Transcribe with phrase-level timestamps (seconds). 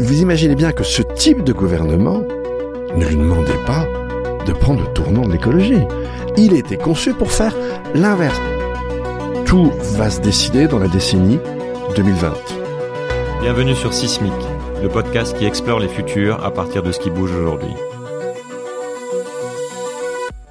[0.00, 2.22] vous imaginez bien que ce type de gouvernement
[2.96, 3.84] ne lui demandait pas
[4.46, 5.82] de prendre le tournant de l'écologie.
[6.36, 7.54] Il était conçu pour faire
[7.94, 8.40] l'inverse.
[9.44, 11.38] Tout va se décider dans la décennie
[11.96, 12.32] 2020.
[13.40, 14.32] Bienvenue sur Sismic,
[14.82, 17.74] le podcast qui explore les futurs à partir de ce qui bouge aujourd'hui.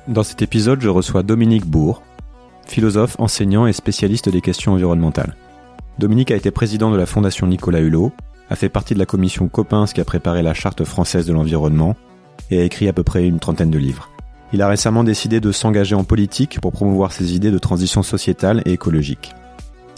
[0.08, 2.02] Dans cet épisode, je reçois Dominique Bourg,
[2.66, 5.36] philosophe, enseignant et spécialiste des questions environnementales.
[6.00, 8.12] Dominique a été président de la Fondation Nicolas Hulot,
[8.50, 11.96] a fait partie de la commission Coppens qui a préparé la charte française de l'environnement
[12.52, 14.10] et a écrit à peu près une trentaine de livres.
[14.54, 18.62] Il a récemment décidé de s'engager en politique pour promouvoir ses idées de transition sociétale
[18.66, 19.34] et écologique.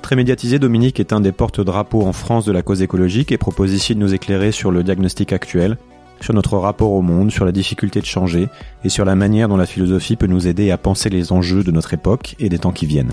[0.02, 3.73] Très médiatisé, Dominique est un des porte-drapeaux en France de la cause écologique et propose
[3.73, 5.77] ici de nous éclairer sur le diagnostic actuel,
[6.20, 8.49] sur notre rapport au monde, sur la difficulté de changer
[8.84, 11.71] et sur la manière dont la philosophie peut nous aider à penser les enjeux de
[11.71, 13.12] notre époque et des temps qui viennent.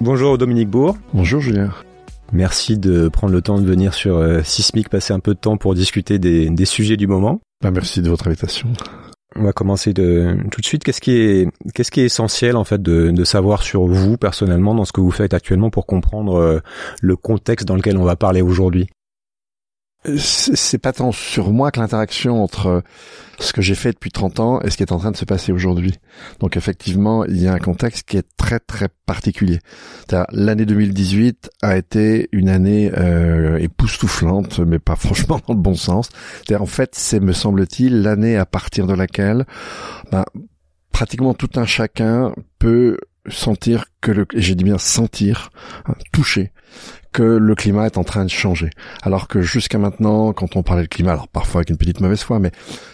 [0.00, 0.96] Bonjour Dominique Bourg.
[1.12, 1.70] Bonjour Julien.
[2.32, 5.56] Merci de prendre le temps de venir sur euh, Sismic, passer un peu de temps
[5.56, 7.40] pour discuter des, des sujets du moment.
[7.62, 8.68] Bah, merci de votre invitation.
[9.34, 10.82] On va commencer de, tout de suite.
[10.82, 14.74] Qu'est-ce qui est, qu'est-ce qui est essentiel en fait de, de, savoir sur vous personnellement
[14.74, 16.60] dans ce que vous faites actuellement pour comprendre euh,
[17.02, 18.88] le contexte dans lequel on va parler aujourd'hui?
[20.18, 22.82] C'est pas tant sur moi que l'interaction entre
[23.38, 25.24] ce que j'ai fait depuis 30 ans et ce qui est en train de se
[25.24, 25.94] passer aujourd'hui.
[26.40, 29.58] Donc effectivement, il y a un contexte qui est très très particulier.
[30.30, 36.08] L'année 2018 a été une année euh, époustouflante, mais pas franchement dans le bon sens.
[36.58, 39.44] En fait, c'est me semble-t-il l'année à partir de laquelle
[40.10, 40.24] ben,
[40.92, 42.96] pratiquement tout un chacun peut
[43.28, 45.50] sentir que le, j'ai dit bien sentir,
[45.86, 46.52] hein, toucher
[47.16, 48.68] que le climat est en train de changer.
[49.00, 52.20] Alors que jusqu'à maintenant, quand on parlait de climat, alors parfois avec une petite mauvaise
[52.20, 52.50] foi, mais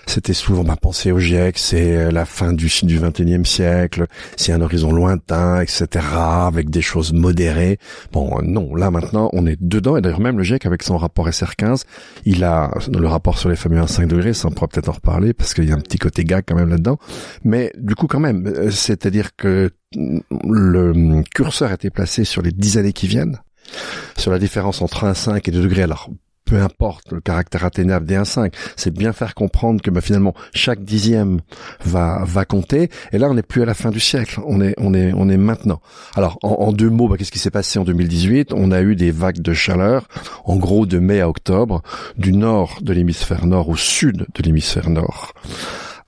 [0.07, 4.07] c'était souvent ma pensée au GIEC, c'est la fin du du 21e siècle,
[4.37, 6.07] c'est un horizon lointain, etc.,
[6.47, 7.79] avec des choses modérées.
[8.13, 11.29] Bon, non, là maintenant, on est dedans, et d'ailleurs même le GIEC avec son rapport
[11.29, 11.83] SR15,
[12.25, 15.33] il a le rapport sur les fameux 1,5 degrés, ça on pourra peut-être en reparler,
[15.33, 16.99] parce qu'il y a un petit côté gag quand même là-dedans,
[17.43, 22.53] mais du coup quand même, euh, c'est-à-dire que le curseur a été placé sur les
[22.53, 23.41] dix années qui viennent,
[24.17, 25.83] sur la différence entre 1,5 et 2 degrés.
[25.83, 26.09] Alors,
[26.45, 30.85] peu importe le caractère atteignable des 1,5, c'est bien faire comprendre que bah, finalement chaque
[30.85, 31.41] dixième
[31.85, 32.91] va va compter.
[33.13, 35.29] Et là, on n'est plus à la fin du siècle, on est on est on
[35.31, 35.81] est maintenant.
[36.15, 39.11] Alors en, deux mots, bah, qu'est-ce qui s'est passé en 2018 On a eu des
[39.11, 40.09] vagues de chaleur,
[40.45, 41.83] en gros de mai à octobre,
[42.19, 45.33] du nord de l'hémisphère nord au sud de l'hémisphère nord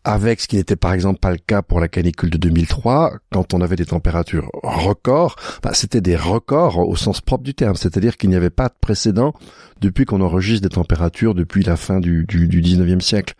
[0.05, 3.55] avec ce qui n'était par exemple pas le cas pour la canicule de 2003, quand
[3.55, 8.17] on avait des températures records, bah, c'était des records au sens propre du terme, c'est-à-dire
[8.17, 9.33] qu'il n'y avait pas de précédent
[9.81, 13.35] depuis qu'on enregistre des températures depuis la fin du, du, du 19e siècle.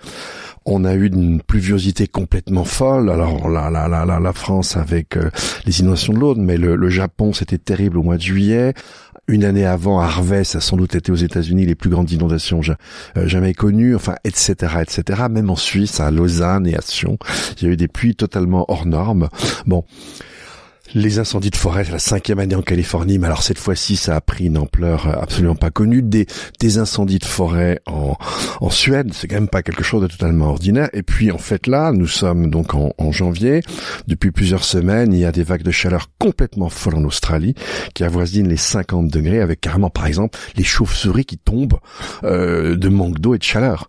[0.67, 3.11] On a eu une pluviosité complètement folle.
[3.11, 5.31] Alors la, la, la, la, France avec euh,
[5.67, 8.73] les inondations de l'Aude, mais le, le Japon c'était terrible au mois de juillet.
[9.27, 12.61] Une année avant, Harvey, a sans doute été aux États-Unis les plus grandes inondations
[13.17, 15.23] euh, jamais connues, enfin, etc., etc.
[15.31, 17.19] Même en Suisse, à Lausanne et à Sion,
[17.57, 19.31] il y a eu des pluies totalement hors normes.
[19.67, 19.85] Bon,
[20.95, 24.21] les incendies de forêt, la cinquième année en Californie, mais alors cette fois-ci, ça a
[24.21, 26.03] pris une ampleur absolument pas connue.
[26.03, 26.27] Des,
[26.79, 28.17] incendies de forêt en,
[28.71, 30.89] Suède, c'est quand même pas quelque chose de totalement ordinaire.
[30.93, 33.61] Et puis en fait là, nous sommes donc en, en janvier.
[34.07, 37.55] Depuis plusieurs semaines, il y a des vagues de chaleur complètement folles en Australie,
[37.95, 41.79] qui avoisinent les 50 degrés, avec carrément par exemple les chauves-souris qui tombent
[42.25, 43.89] euh, de manque d'eau et de chaleur.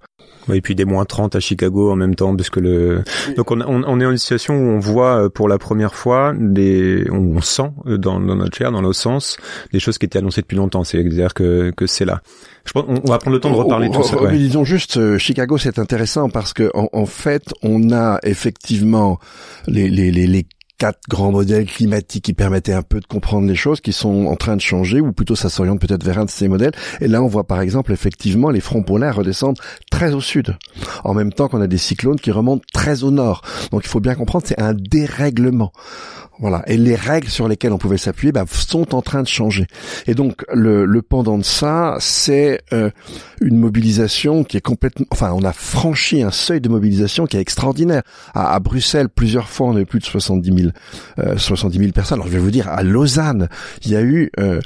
[0.53, 3.03] Et puis des moins 30 à Chicago en même temps, parce que le
[3.35, 5.95] donc on, on, on est en une situation où on voit euh, pour la première
[5.95, 9.37] fois des on sent euh, dans, dans notre chair, dans nos sens,
[9.73, 10.83] des choses qui étaient annoncées depuis longtemps.
[10.83, 12.21] C'est-à-dire que que c'est là.
[12.65, 14.21] Je pense on va prendre le temps de reparler de tout ça.
[14.21, 14.35] Ouais.
[14.37, 19.19] disons juste, euh, Chicago, c'est intéressant parce que en, en, fait, on a effectivement
[19.67, 20.45] les, les, les, les
[20.77, 24.35] quatre grands modèles climatiques qui permettaient un peu de comprendre les choses qui sont en
[24.35, 26.73] train de changer ou plutôt ça s'oriente peut-être vers un de ces modèles.
[27.01, 30.57] Et là on voit par exemple effectivement les fronts polaires redescendre très au sud
[31.03, 33.41] en même temps qu'on a des cyclones qui remontent très au nord.
[33.71, 35.71] Donc il faut bien comprendre c'est un dérèglement
[36.39, 36.63] voilà.
[36.67, 39.67] Et les règles sur lesquelles on pouvait s'appuyer bah, sont en train de changer.
[40.07, 42.89] Et donc le, le pendant de ça, c'est euh,
[43.41, 45.05] une mobilisation qui est complètement.
[45.11, 48.03] Enfin, on a franchi un seuil de mobilisation qui est extraordinaire.
[48.33, 50.71] À, à Bruxelles, plusieurs fois, on a eu plus de 70 000,
[51.19, 52.17] euh, 70 000 personnes.
[52.17, 53.49] Alors je vais vous dire, à Lausanne,
[53.83, 54.59] il y a eu euh,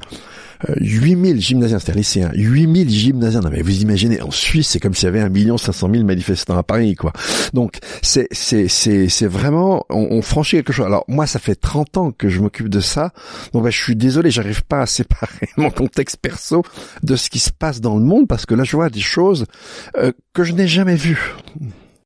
[0.68, 3.42] 8000 gymnasiens, c'est-à-dire lycéens, 8000 gymnasiens.
[3.42, 6.04] Non mais vous imaginez, en Suisse, c'est comme s'il y avait 1 million 500 000
[6.04, 7.14] manifestants à Paris, quoi.
[7.54, 10.86] Donc c'est c'est c'est c'est vraiment, on, franchit quelque chose.
[10.86, 13.12] Alors moi, ça fait 30 ans que je m'occupe de ça.
[13.54, 16.64] Donc bah, je suis désolé, j'arrive pas à séparer mon contexte perso
[17.04, 19.46] de ce qui se passe dans le monde parce que là, je vois des choses
[19.98, 21.36] euh, que je n'ai jamais vues.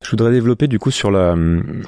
[0.03, 1.35] Je voudrais développer du coup sur la,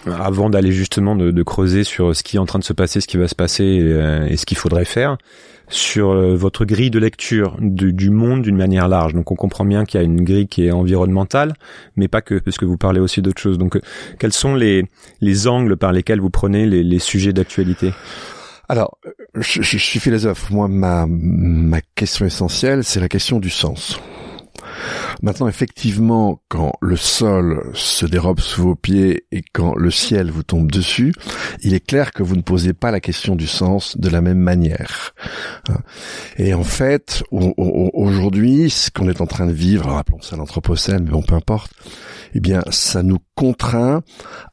[0.06, 3.08] avant d'aller justement de, creuser sur ce qui est en train de se passer, ce
[3.08, 5.18] qui va se passer et, ce qu'il faudrait faire,
[5.68, 9.14] sur votre grille de lecture du, monde d'une manière large.
[9.14, 11.54] Donc on comprend bien qu'il y a une grille qui est environnementale,
[11.96, 13.58] mais pas que, parce que vous parlez aussi d'autres choses.
[13.58, 13.80] Donc
[14.20, 14.86] quels sont les,
[15.22, 17.94] les angles par lesquels vous prenez les, les sujets d'actualité?
[18.68, 18.98] Alors,
[19.36, 20.50] je, je, suis philosophe.
[20.50, 24.00] Moi, ma, ma question essentielle, c'est la question du sens.
[25.22, 30.44] Maintenant, effectivement, quand le sol se dérobe sous vos pieds et quand le ciel vous
[30.44, 31.14] tombe dessus,
[31.62, 34.40] il est clair que vous ne posez pas la question du sens de la même
[34.40, 35.14] manière.
[36.38, 41.04] Et en fait, aujourd'hui, ce qu'on est en train de vivre, alors appelons ça l'anthropocène,
[41.04, 41.72] mais bon, peu importe,
[42.34, 44.02] eh bien, ça nous contraint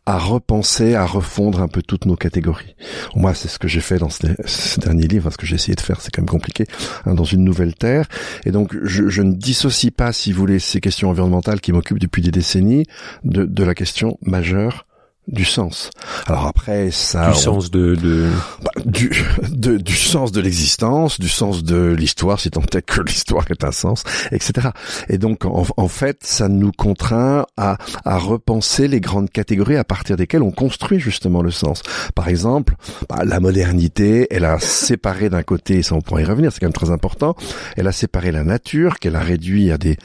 [0.06, 2.74] à repenser, à refondre un peu toutes nos catégories.
[3.14, 5.80] Moi, c'est ce que j'ai fait dans ce, dernier livre, ce que j'ai essayé de
[5.80, 6.66] faire, c'est quand même compliqué,
[7.06, 8.06] hein, dans une nouvelle terre.
[8.44, 12.22] Et donc, je, ne dissocie pas, si vous voulez, ces questions environnementales qui m'occupent depuis
[12.22, 12.86] des décennies,
[13.24, 14.86] de, la question majeure
[15.28, 15.90] du sens.
[16.26, 17.30] Alors après, ça...
[17.30, 17.94] Du sens de...
[17.94, 18.28] de...
[18.62, 19.10] Bah, du,
[19.50, 23.64] de, du sens de l'existence, du sens de l'histoire, si tant est que l'histoire est
[23.64, 24.02] un sens,
[24.32, 24.70] etc.
[25.08, 29.84] Et donc, en, en, fait, ça nous contraint à, à repenser les grandes catégories à
[29.84, 31.82] partir desquelles on construit justement le sens.
[32.14, 32.74] Par exemple,
[33.08, 36.60] bah, la modernité, elle a séparé d'un côté, et ça on pourrait y revenir, c'est
[36.60, 37.36] quand même très important,
[37.76, 39.96] elle a séparé la nature, qu'elle a réduit à des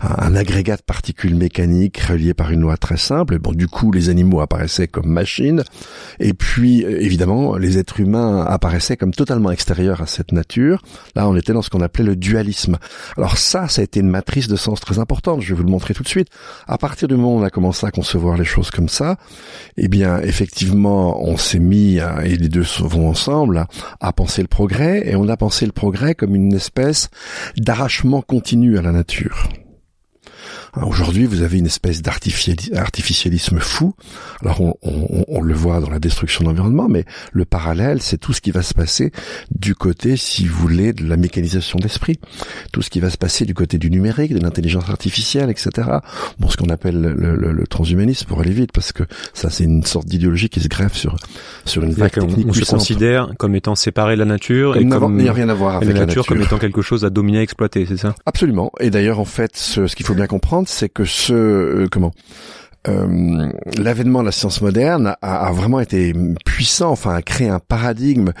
[0.00, 3.34] à un agrégat de particules mécaniques reliées par une loi très simple.
[3.34, 5.62] Et bon, du coup, les animaux apparaissent comme machine,
[6.20, 10.82] et puis évidemment les êtres humains apparaissaient comme totalement extérieurs à cette nature.
[11.14, 12.78] Là, on était dans ce qu'on appelait le dualisme.
[13.16, 15.40] Alors ça, ça a été une matrice de sens très importante.
[15.42, 16.28] Je vais vous le montrer tout de suite.
[16.66, 19.16] À partir du moment où on a commencé à concevoir les choses comme ça,
[19.76, 23.66] eh bien effectivement, on s'est mis et les deux vont ensemble
[24.00, 27.08] à penser le progrès, et on a pensé le progrès comme une espèce
[27.56, 29.48] d'arrachement continu à la nature.
[30.82, 33.94] Aujourd'hui, vous avez une espèce d'artificialisme fou.
[34.42, 38.18] Alors, on, on, on, le voit dans la destruction de l'environnement, mais le parallèle, c'est
[38.18, 39.12] tout ce qui va se passer
[39.50, 42.18] du côté, si vous voulez, de la mécanisation de l'esprit.
[42.72, 45.88] Tout ce qui va se passer du côté du numérique, de l'intelligence artificielle, etc.
[46.38, 49.04] Bon, ce qu'on appelle le, le, le, transhumanisme, pour aller vite, parce que
[49.34, 51.16] ça, c'est une sorte d'idéologie qui se greffe sur
[51.64, 55.16] sur une vague technique On, se considère comme étant séparé de la nature et comme
[55.16, 57.86] n'ayant rien à voir avec la nature, comme étant quelque chose à dominer, à exploiter,
[57.86, 58.14] c'est ça?
[58.24, 58.70] Absolument.
[58.80, 60.35] Et d'ailleurs, en fait, ce, ce qu'il faut bien comprendre,
[60.68, 62.12] c'est que ce euh, comment
[62.88, 67.58] euh, l'avènement de la science moderne a, a, vraiment été puissant, enfin a créé un
[67.58, 68.32] paradigme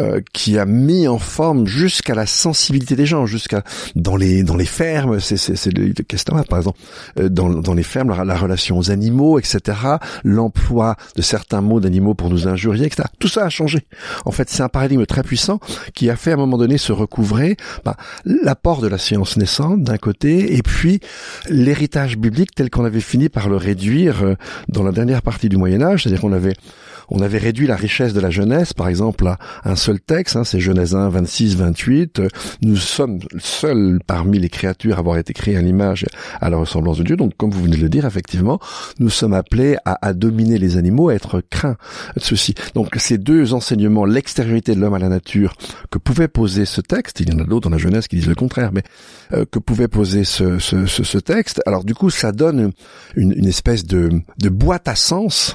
[0.00, 3.62] euh, qui a mis en forme jusqu'à la sensibilité des gens, jusqu'à
[3.94, 6.78] dans les dans les fermes, c'est c'est le questionnement par exemple,
[7.20, 9.78] euh, dans dans les fermes la, relation aux animaux, etc.
[10.24, 13.08] L'emploi de certains mots d'animaux pour nous injurier, etc.
[13.18, 13.86] Tout ça a changé.
[14.24, 15.60] En fait, c'est un paradigme très puissant
[15.94, 19.82] qui a fait à un moment donné se recouvrer bah, l'apport de la science naissante
[19.82, 21.00] d'un côté et puis
[21.48, 24.34] l'héritage biblique tel qu'on avait fini par le réduire euh,
[24.68, 26.54] dans la dernière partie du Moyen Âge, c'est-à-dire qu'on avait
[27.08, 30.44] on avait réduit la richesse de la jeunesse, par exemple, à un seul texte, hein,
[30.44, 32.22] c'est Genèse 1, 26, 28.
[32.62, 36.06] Nous sommes seuls parmi les créatures à avoir été créés à l'image,
[36.40, 37.16] à la ressemblance de Dieu.
[37.16, 38.60] Donc, comme vous venez de le dire, effectivement,
[38.98, 41.76] nous sommes appelés à, dominer les animaux, à être craints
[42.16, 42.54] de ceci.
[42.74, 45.54] Donc, ces deux enseignements, l'extériorité de l'homme à la nature,
[45.90, 48.28] que pouvait poser ce texte, il y en a d'autres dans la jeunesse qui disent
[48.28, 48.82] le contraire, mais
[49.32, 52.72] euh, que pouvait poser ce, ce, texte, alors du coup, ça donne
[53.16, 55.54] une, espèce de boîte à sens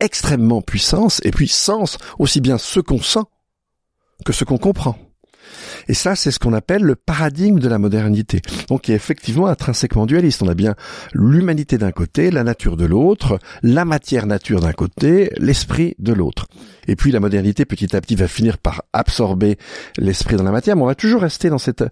[0.00, 3.24] extrêmement puissance et puis sens aussi bien ce qu'on sent
[4.24, 4.96] que ce qu'on comprend.
[5.88, 8.42] Et ça, c'est ce qu'on appelle le paradigme de la modernité.
[8.68, 10.42] Donc, qui est effectivement intrinsèquement dualiste.
[10.42, 10.74] On a bien
[11.12, 16.46] l'humanité d'un côté, la nature de l'autre, la matière-nature d'un côté, l'esprit de l'autre.
[16.86, 19.58] Et puis, la modernité, petit à petit, va finir par absorber
[19.98, 21.82] l'esprit dans la matière, mais on va toujours rester dans cet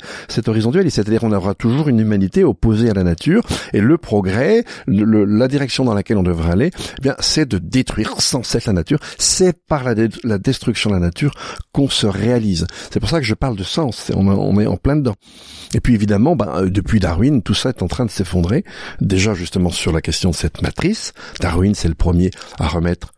[0.46, 0.96] horizon dualiste.
[0.96, 5.84] C'est-à-dire, on aura toujours une humanité opposée à la nature, et le progrès, la direction
[5.84, 8.98] dans laquelle on devrait aller, eh bien, c'est de détruire sans cesse la nature.
[9.18, 9.94] C'est par la,
[10.38, 11.34] destruction de la nature
[11.72, 12.66] qu'on se réalise.
[12.90, 13.85] C'est pour ça que je parle de sens.
[14.14, 15.14] On, est en plein dedans.
[15.74, 18.64] Et puis évidemment, ben, euh, depuis Darwin, tout ça est en train de s'effondrer.
[19.00, 21.12] Déjà justement sur la question de cette matrice.
[21.40, 23.12] Darwin, c'est le premier à remettre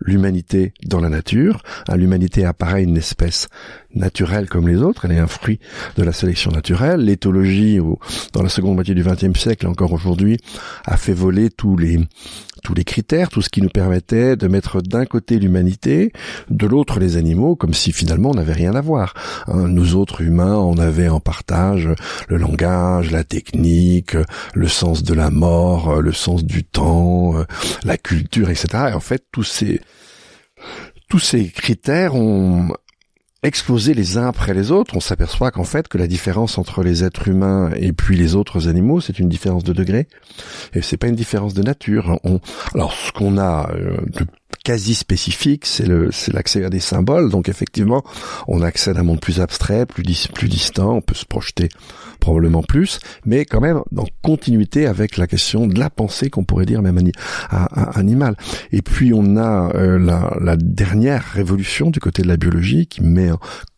[0.00, 1.62] l'humanité dans la nature.
[1.88, 3.48] Hein, l'humanité apparaît une espèce
[3.94, 5.04] naturelle comme les autres.
[5.04, 5.58] Elle est un fruit
[5.96, 7.00] de la sélection naturelle.
[7.00, 7.78] L'éthologie,
[8.32, 10.38] dans la seconde moitié du XXe siècle, encore aujourd'hui,
[10.86, 11.98] a fait voler tous les
[12.62, 16.12] tous les critères, tout ce qui nous permettait de mettre d'un côté l'humanité,
[16.50, 19.14] de l'autre les animaux, comme si finalement on n'avait rien à voir.
[19.46, 21.88] Hein, nous autres humains, on avait en partage
[22.28, 24.14] le langage, la technique,
[24.54, 27.34] le sens de la mort, le sens du temps,
[27.84, 28.68] la culture, etc.
[28.90, 29.80] Et en fait, tous ces
[31.08, 32.68] tous ces critères ont
[33.42, 37.04] explosés les uns après les autres, on s'aperçoit qu'en fait que la différence entre les
[37.04, 40.08] êtres humains et puis les autres animaux, c'est une différence de degré
[40.74, 42.18] et c'est pas une différence de nature.
[42.24, 42.40] On,
[42.74, 44.26] alors ce qu'on a euh, de
[44.64, 47.30] quasi spécifique, c'est le c'est l'accès à des symboles.
[47.30, 48.02] Donc effectivement,
[48.48, 51.68] on accède à un monde plus abstrait, plus plus distant, on peut se projeter
[52.20, 56.66] probablement plus, mais quand même dans continuité avec la question de la pensée qu'on pourrait
[56.66, 56.98] dire même
[57.94, 58.36] animale.
[58.72, 63.02] Et puis on a euh, la, la dernière révolution du côté de la biologie qui
[63.02, 63.30] met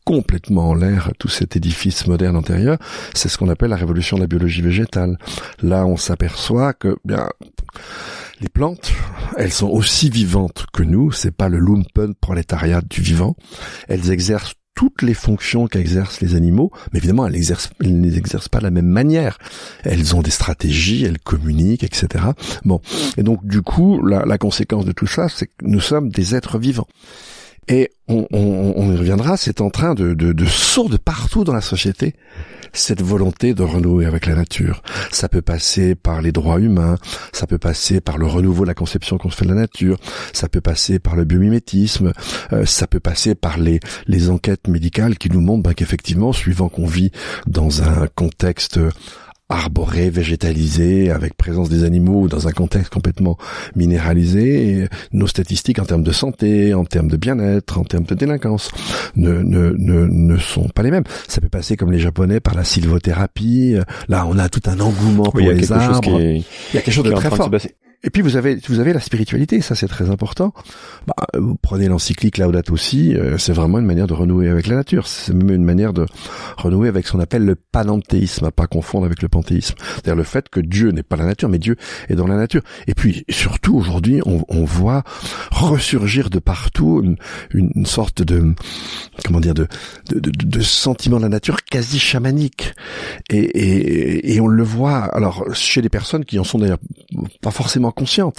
[0.05, 2.77] complètement en l'air tout cet édifice moderne antérieur,
[3.15, 5.17] c'est ce qu'on appelle la révolution de la biologie végétale.
[5.63, 7.29] Là, on s'aperçoit que bien
[8.43, 8.93] les plantes,
[9.39, 13.37] elles sont aussi vivantes que nous, c'est pas le lumpen prolétariat du vivant.
[13.89, 18.49] Elles exercent toutes les fonctions qu'exercent les animaux, mais évidemment, elles, exercent, ne les exercent
[18.49, 19.39] pas de la même manière.
[19.85, 22.25] Elles ont des stratégies, elles communiquent, etc.
[22.65, 22.81] Bon,
[23.17, 26.35] et donc du coup, la, la conséquence de tout ça, c'est que nous sommes des
[26.35, 26.89] êtres vivants.
[27.69, 31.61] Et on, on, on y reviendra, c'est en train de, de, de partout dans la
[31.61, 32.15] société
[32.73, 34.83] cette volonté de renouer avec la nature.
[35.11, 36.97] Ça peut passer par les droits humains,
[37.33, 39.99] ça peut passer par le renouveau de la conception qu'on se fait de la nature,
[40.33, 42.13] ça peut passer par le biomimétisme,
[42.53, 46.69] euh, ça peut passer par les, les enquêtes médicales qui nous montrent ben, qu'effectivement, suivant
[46.69, 47.13] qu'on vit
[47.47, 48.79] dans un contexte
[49.53, 53.37] arboré, végétalisé, avec présence des animaux dans un contexte complètement
[53.77, 58.71] minéralisé, nos statistiques en termes de santé, en termes de bien-être, en termes de délinquance
[59.17, 61.05] ne, ne, ne, ne sont pas les mêmes.
[61.29, 63.77] Ça peut passer comme les Japonais par la sylvothérapie.
[64.09, 66.21] Là, on a tout un engouement pour les arbres.
[66.21, 66.45] il
[66.75, 67.51] y a quelque chose de très fort.
[68.05, 70.53] Et puis vous avez vous avez la spiritualité, ça c'est très important.
[71.07, 74.75] Bah, vous prenez l'encyclique Laudato aussi, euh, c'est vraiment une manière de renouer avec la
[74.75, 75.07] nature.
[75.07, 76.07] C'est même une manière de
[76.57, 79.77] renouer avec ce qu'on appelle le panenthéisme, à pas confondre avec le panthéisme.
[79.79, 81.77] C'est-à-dire le fait que Dieu n'est pas la nature, mais Dieu
[82.09, 82.63] est dans la nature.
[82.89, 85.05] Et puis surtout aujourd'hui, on, on, voit
[85.53, 87.17] ressurgir de partout une,
[87.53, 88.55] une, sorte de
[89.25, 89.69] comment dire de,
[90.11, 92.75] de, de, de, sentiment de la nature quasi chamanique.
[93.31, 96.79] Et, et, et on le voit alors chez des personnes qui en sont d'ailleurs
[97.41, 98.39] pas forcément consciente,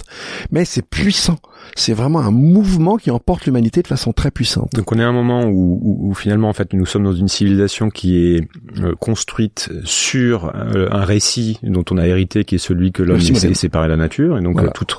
[0.50, 1.38] mais c'est puissant.
[1.76, 4.72] C'est vraiment un mouvement qui emporte l'humanité de façon très puissante.
[4.74, 7.88] Donc on est à un moment où, finalement en fait nous sommes dans une civilisation
[7.88, 8.48] qui est
[8.80, 13.20] euh, construite sur euh, un récit dont on a hérité, qui est celui que l'homme
[13.20, 14.94] s'est séparé de la nature, et donc euh, toute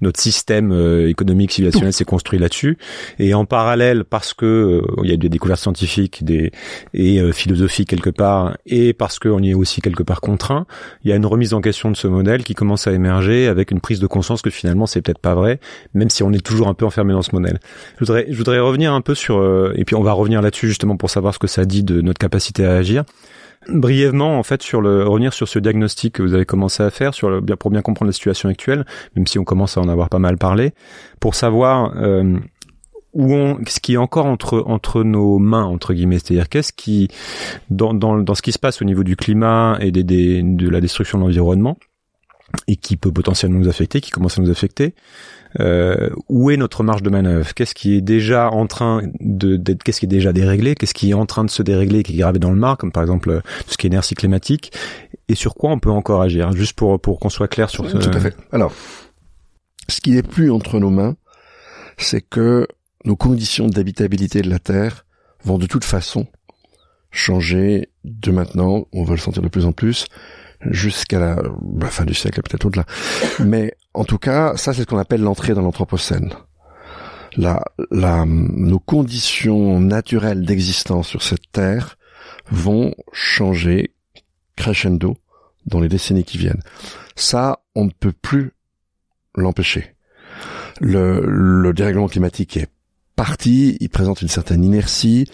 [0.00, 2.78] notre système euh, économique civilisationnel s'est construit là-dessus.
[3.18, 6.52] Et en parallèle, parce que euh, il y a des découvertes scientifiques des,
[6.94, 10.66] et euh, philosophiques quelque part, et parce qu'on y est aussi quelque part contraint,
[11.04, 13.70] il y a une remise en question de ce modèle qui commence à émerger avec
[13.70, 15.60] une de conscience que finalement c'est peut-être pas vrai,
[15.94, 17.58] même si on est toujours un peu enfermé dans ce modèle.
[17.94, 19.42] Je voudrais, je voudrais revenir un peu sur,
[19.74, 22.18] et puis on va revenir là-dessus justement pour savoir ce que ça dit de notre
[22.18, 23.04] capacité à agir
[23.68, 27.14] brièvement en fait sur le revenir sur ce diagnostic que vous avez commencé à faire
[27.14, 28.84] sur le, pour bien comprendre la situation actuelle,
[29.16, 30.72] même si on commence à en avoir pas mal parlé,
[31.20, 32.38] pour savoir euh,
[33.12, 37.08] où on, ce qui est encore entre entre nos mains entre guillemets, c'est-à-dire qu'est-ce qui
[37.70, 40.68] dans, dans dans ce qui se passe au niveau du climat et des, des de
[40.68, 41.78] la destruction de l'environnement
[42.66, 44.94] et qui peut potentiellement nous affecter, qui commence à nous affecter.
[45.60, 47.54] Euh, où est notre marge de manœuvre?
[47.54, 50.74] Qu'est-ce qui est déjà en train de d'être Qu'est-ce qui est déjà déréglé?
[50.74, 52.92] Qu'est-ce qui est en train de se dérégler, qui est gravé dans le mar, comme
[52.92, 54.72] par exemple euh, tout ce qui est énergie climatique?
[55.28, 56.52] Et sur quoi on peut encore agir?
[56.52, 57.96] Juste pour pour qu'on soit clair sur ce.
[57.96, 58.36] Tout à fait.
[58.52, 58.72] Alors,
[59.88, 61.16] ce qui n'est plus entre nos mains,
[61.96, 62.66] c'est que
[63.04, 65.06] nos conditions d'habitabilité de la Terre
[65.44, 66.26] vont de toute façon
[67.10, 68.86] changer de maintenant.
[68.92, 70.06] On va le sentir de plus en plus
[70.62, 71.36] jusqu'à la,
[71.88, 72.84] fin du siècle, peut-être au-delà.
[73.38, 76.32] Mais en tout cas, ça c'est ce qu'on appelle l'entrée dans l'anthropocène.
[77.36, 81.96] La, la, nos conditions naturelles d'existence sur cette terre
[82.50, 83.94] vont changer
[84.56, 85.16] crescendo
[85.66, 86.62] dans les décennies qui viennent.
[87.14, 88.52] Ça, on ne peut plus
[89.34, 89.94] l'empêcher.
[90.80, 92.68] Le, le dérèglement climatique est
[93.18, 95.26] parti, il présente une certaine inertie.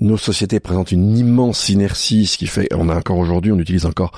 [0.00, 3.84] Nos sociétés présentent une immense inertie, ce qui fait, on a encore aujourd'hui, on utilise
[3.84, 4.12] encore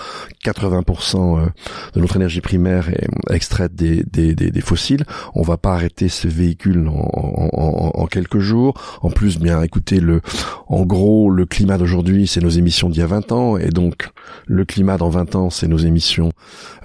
[0.45, 1.47] 80% euh,
[1.95, 5.05] de notre énergie primaire est extraite des, des, des, fossiles.
[5.35, 8.75] On va pas arrêter ce véhicule en, en, en, quelques jours.
[9.03, 10.21] En plus, bien, écoutez, le,
[10.69, 14.11] en gros, le climat d'aujourd'hui, c'est nos émissions d'il y a 20 ans, et donc
[14.47, 16.31] le climat dans 20 ans, c'est nos émissions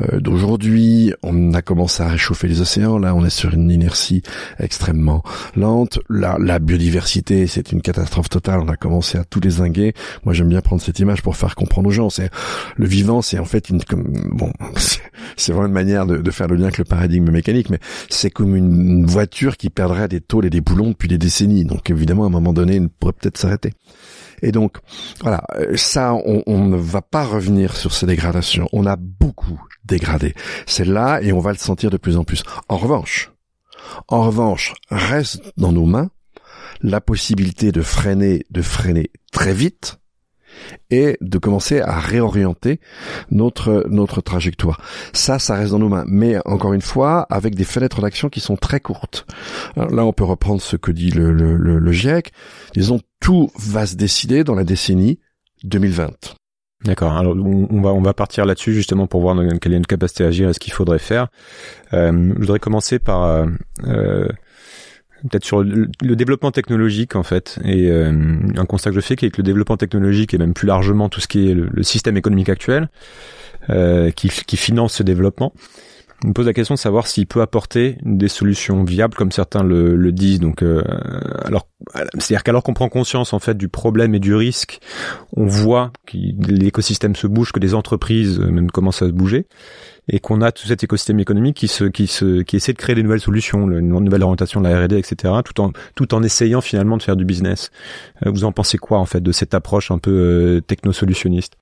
[0.01, 1.13] euh, d'aujourd'hui.
[1.21, 2.97] On a commencé à réchauffer les océans.
[2.97, 4.23] Là, on est sur une inertie
[4.57, 5.21] extrêmement
[5.55, 5.99] lente
[6.39, 8.59] la, biodiversité, c'est une catastrophe totale.
[8.59, 9.93] On a commencé à tout désinguer.
[10.23, 12.09] Moi, j'aime bien prendre cette image pour faire comprendre aux gens.
[12.09, 12.29] C'est
[12.75, 14.51] le vivant, c'est en fait une comme, bon,
[15.37, 18.55] c'est vraiment une manière de, faire le lien avec le paradigme mécanique, mais c'est comme
[18.55, 21.65] une voiture qui perdrait des tôles et des boulons depuis des décennies.
[21.65, 23.73] Donc évidemment, à un moment donné, elle pourrait peut-être s'arrêter.
[24.41, 24.77] Et donc,
[25.21, 25.43] voilà,
[25.75, 28.67] ça, on, on, ne va pas revenir sur ces dégradations.
[28.73, 30.33] On a beaucoup dégradé.
[30.65, 32.43] C'est là et on va le sentir de plus en plus.
[32.67, 33.32] En revanche,
[34.07, 36.09] en revanche, reste dans nos mains
[36.81, 39.99] la possibilité de freiner, de freiner très vite
[40.89, 42.79] et de commencer à réorienter
[43.31, 44.79] notre notre trajectoire.
[45.13, 48.39] Ça, ça reste dans nos mains, mais encore une fois, avec des fenêtres d'action qui
[48.39, 49.25] sont très courtes.
[49.75, 52.31] là, on peut reprendre ce que dit le, le, le GIEC.
[52.75, 55.19] Disons, tout va se décider dans la décennie
[55.63, 56.35] 2020.
[56.83, 57.13] D'accord.
[57.13, 60.27] Alors on va on va partir là-dessus justement pour voir quelle est notre capacité à
[60.27, 61.27] agir et ce qu'il faudrait faire.
[61.93, 63.45] Euh, je voudrais commencer par euh,
[63.87, 64.27] euh
[65.29, 68.11] peut-être sur le, développement technologique en fait et euh,
[68.57, 71.09] un constat que je fais qui est que le développement technologique et même plus largement
[71.09, 72.89] tout ce qui est le, système économique actuel
[73.69, 75.53] euh, qui, qui finance ce développement
[76.23, 79.63] on me pose la question de savoir s'il peut apporter des solutions viables comme certains
[79.63, 80.39] le, disent.
[80.39, 80.81] Donc, euh,
[81.43, 81.67] alors,
[82.17, 84.79] c'est-à-dire qu'alors qu'on prend conscience en fait du problème et du risque,
[85.35, 89.47] on voit que l'écosystème se bouge, que les entreprises euh, même commencent à se bouger,
[90.07, 93.19] et qu'on a tout cet écosystème économique qui se qui essaie de créer des nouvelles
[93.19, 95.33] solutions, une nouvelle orientation de la R&D, etc.
[95.95, 97.71] Tout en essayant finalement de faire du business.
[98.25, 101.55] Euh, vous en pensez quoi en fait de cette approche un peu techno-solutionniste?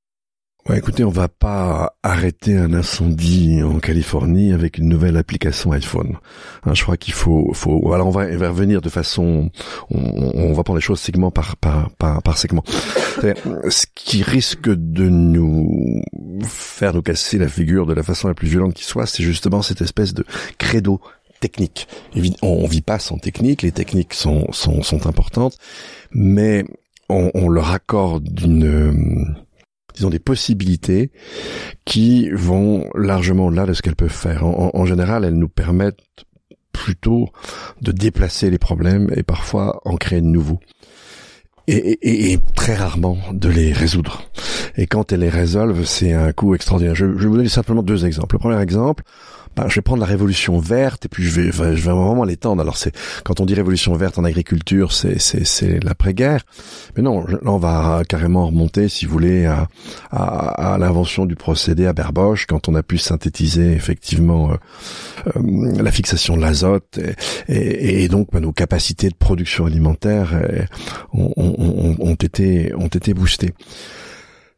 [0.70, 6.20] Ouais, écoutez, on va pas arrêter un incendie en Californie avec une nouvelle application iPhone.
[6.64, 9.50] Hein, je crois qu'il faut, faut, voilà, on va, on va revenir de façon,
[9.90, 12.64] on, on, va prendre les choses segment par, par, par, par segment.
[12.68, 16.04] Ce qui risque de nous
[16.44, 19.64] faire nous casser la figure de la façon la plus violente qui soit, c'est justement
[19.64, 20.24] cette espèce de
[20.60, 21.02] credo
[21.40, 21.88] technique.
[22.44, 25.58] On, vit pas sans technique, les techniques sont, sont, sont importantes,
[26.12, 26.66] mais
[27.10, 29.36] on, on leur accorde une
[29.94, 31.12] disons des possibilités
[31.86, 34.46] qui vont largement au-delà de ce qu'elles peuvent faire.
[34.46, 36.00] En, général, elles nous permettent
[36.72, 37.30] plutôt
[37.82, 40.60] de déplacer les problèmes et parfois en créer de nouveaux.
[41.68, 44.24] Et, très rarement de les résoudre.
[44.76, 46.96] Et quand elles les résolvent, c'est un coup extraordinaire.
[46.96, 48.36] Je, je vais vous donner simplement deux exemples.
[48.36, 49.04] Le premier exemple,
[49.56, 52.62] bah, je vais prendre la révolution verte et puis je vais, je vais vraiment l'étendre.
[52.62, 56.42] Alors c'est quand on dit révolution verte en agriculture, c'est c'est c'est l'après-guerre.
[56.96, 59.68] Mais non, là on va carrément remonter, si vous voulez, à
[60.12, 64.56] à, à l'invention du procédé à Berboche quand on a pu synthétiser effectivement euh,
[65.36, 67.00] euh, la fixation de l'azote
[67.48, 70.64] et, et, donc bah, nos capacités de production alimentaire euh,
[71.14, 73.54] ont été boostées.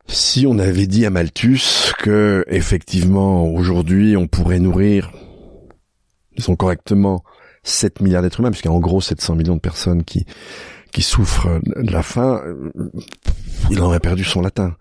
[0.08, 5.12] Si on avait dit à Malthus que effectivement aujourd'hui on pourrait nourrir,
[6.36, 7.24] disons correctement,
[7.64, 10.26] 7 milliards d'êtres humains, puisqu'il y a en gros 700 millions de personnes qui
[10.94, 12.42] qui souffrent de la faim,
[13.72, 14.76] il aurait perdu son latin.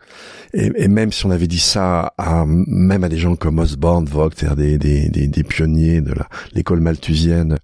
[0.53, 4.31] Et, même si on avait dit ça à même à des gens comme Osborne, Vogt,
[4.37, 6.13] c'est-à-dire des, des, des, pionniers de
[6.53, 7.59] l'école malthusienne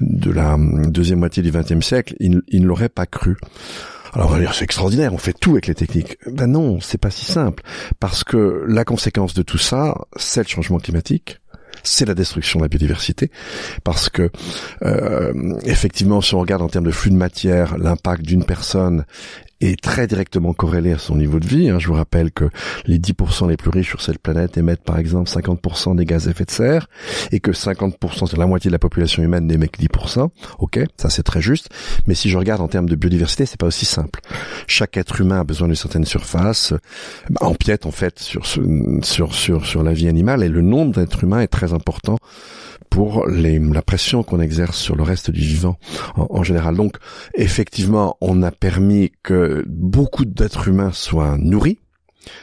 [0.00, 0.56] de la
[0.86, 3.36] deuxième moitié du XXe siècle, il, il ne l'aurait pas cru.
[4.18, 6.18] Alors on va dire c'est extraordinaire, on fait tout avec les techniques.
[6.26, 7.62] Ben non, c'est pas si simple
[8.00, 11.38] parce que la conséquence de tout ça, c'est le changement climatique
[11.84, 13.30] c'est la destruction de la biodiversité,
[13.84, 14.30] parce que
[14.82, 19.04] euh, effectivement, si on regarde en termes de flux de matière, l'impact d'une personne
[19.60, 21.68] est très directement corrélé à son niveau de vie.
[21.68, 21.78] Hein.
[21.78, 22.44] Je vous rappelle que
[22.86, 26.30] les 10% les plus riches sur cette planète émettent par exemple 50% des gaz à
[26.30, 26.88] effet de serre
[27.32, 30.28] et que 50%, c'est la moitié de la population humaine n'émet que 10%.
[30.58, 31.68] Ok, ça c'est très juste.
[32.06, 34.20] Mais si je regarde en termes de biodiversité, c'est pas aussi simple.
[34.66, 36.72] Chaque être humain a besoin d'une certaine surface,
[37.30, 41.24] bah, empiète en fait sur, sur, sur, sur la vie animale et le nombre d'êtres
[41.24, 42.18] humains est très important
[42.90, 45.78] pour les, la pression qu'on exerce sur le reste du vivant
[46.16, 46.76] en, général.
[46.76, 46.96] Donc,
[47.34, 51.78] effectivement, on a permis que beaucoup d'êtres humains soient nourris.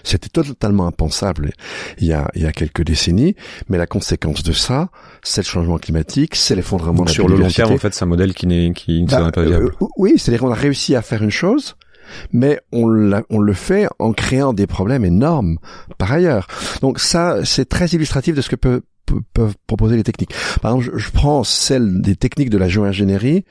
[0.04, 1.52] C'était totalement impensable
[2.00, 3.36] il y, a, il y a quelques décennies,
[3.70, 4.90] mais la conséquence de ça,
[5.22, 8.04] c'est le changement climatique, c'est l'effondrement de la sur le long terme, en fait, c'est
[8.04, 9.74] un modèle qui n'est qui ne bah, pas viable.
[9.82, 11.76] Euh, oui, c'est-à-dire qu'on a réussi à faire une chose,
[12.32, 15.58] mais on, on, le fait en créant des problèmes énormes
[15.98, 16.48] par ailleurs.
[16.82, 18.82] Donc ça, c'est très illustratif de ce que peut
[19.34, 20.34] peuvent proposer les techniques.
[20.62, 23.46] Par exemple, je, prends celle des techniques de la géo-ingénierie.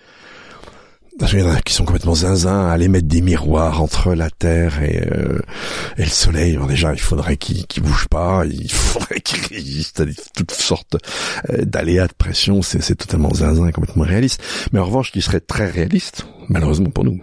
[1.21, 4.31] Qu'il y en a qui sont complètement zinzin à aller mettre des miroirs entre la
[4.31, 5.39] Terre et, euh,
[5.97, 6.59] et le Soleil.
[6.69, 10.97] déjà, il faudrait qu'ils qu bougent pas, il faudrait qu'ils résistent à toutes sortes
[11.51, 12.63] euh, d'aléas de pression.
[12.63, 14.43] C'est totalement zinzin complètement réaliste.
[14.73, 17.21] Mais en revanche, ce qui serait très réaliste, malheureusement pour nous.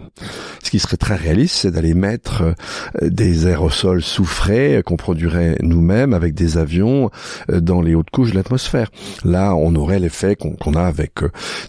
[0.62, 2.54] Ce qui serait très réaliste, c'est d'aller mettre euh,
[3.02, 7.10] des aérosols soufrés qu'on produirait nous-mêmes avec des avions
[7.50, 8.90] euh, dans les hautes couches de l'atmosphère.
[9.24, 11.12] Là, on aurait l'effet qu'on a avec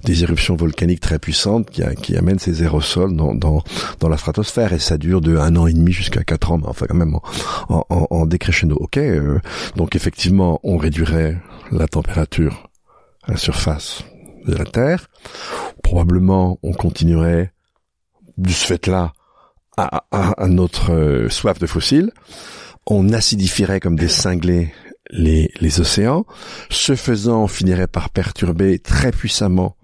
[0.04, 3.64] des éruptions volcaniques très puissantes qui, qui amènent ces aérosols dans, dans,
[4.00, 6.86] dans, la stratosphère et ça dure de un an et demi jusqu'à quatre ans, enfin
[6.88, 7.16] quand même
[7.70, 8.76] en, en, en décrescendo.
[8.76, 9.00] Ok,
[9.76, 11.38] donc effectivement, on réduirait
[11.72, 12.70] la température
[13.24, 14.04] à la surface
[14.46, 15.08] de la Terre.
[15.84, 17.54] Probablement, on continuerait
[18.38, 19.14] de ce fait-là
[19.78, 20.04] à,
[20.48, 22.12] notre euh, soif de fossiles.
[22.86, 24.74] On acidifierait comme des cinglés
[25.10, 26.26] les, les océans.
[26.70, 29.78] Ce faisant, on finirait par perturber très puissamment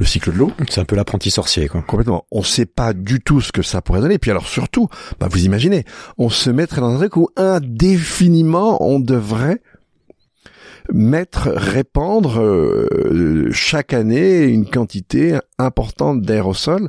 [0.00, 0.50] le cycle de l'eau.
[0.68, 1.82] C'est un peu l'apprenti sorcier, quoi.
[1.82, 2.24] Complètement.
[2.32, 4.18] On ne sait pas du tout ce que ça pourrait donner.
[4.18, 4.88] Puis alors surtout,
[5.20, 5.84] bah vous imaginez,
[6.16, 9.60] on se mettrait dans un truc où indéfiniment on devrait
[10.92, 16.88] mettre, répandre euh, chaque année une quantité importante d'aérosols.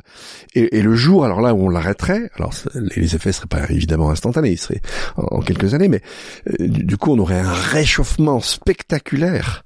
[0.54, 2.54] Et, et, le jour, alors là où on l'arrêterait, alors
[2.96, 4.80] les effets seraient pas évidemment instantanés, ils seraient
[5.16, 6.00] en, quelques années, mais
[6.48, 9.64] euh, du, coup on aurait un réchauffement spectaculaire.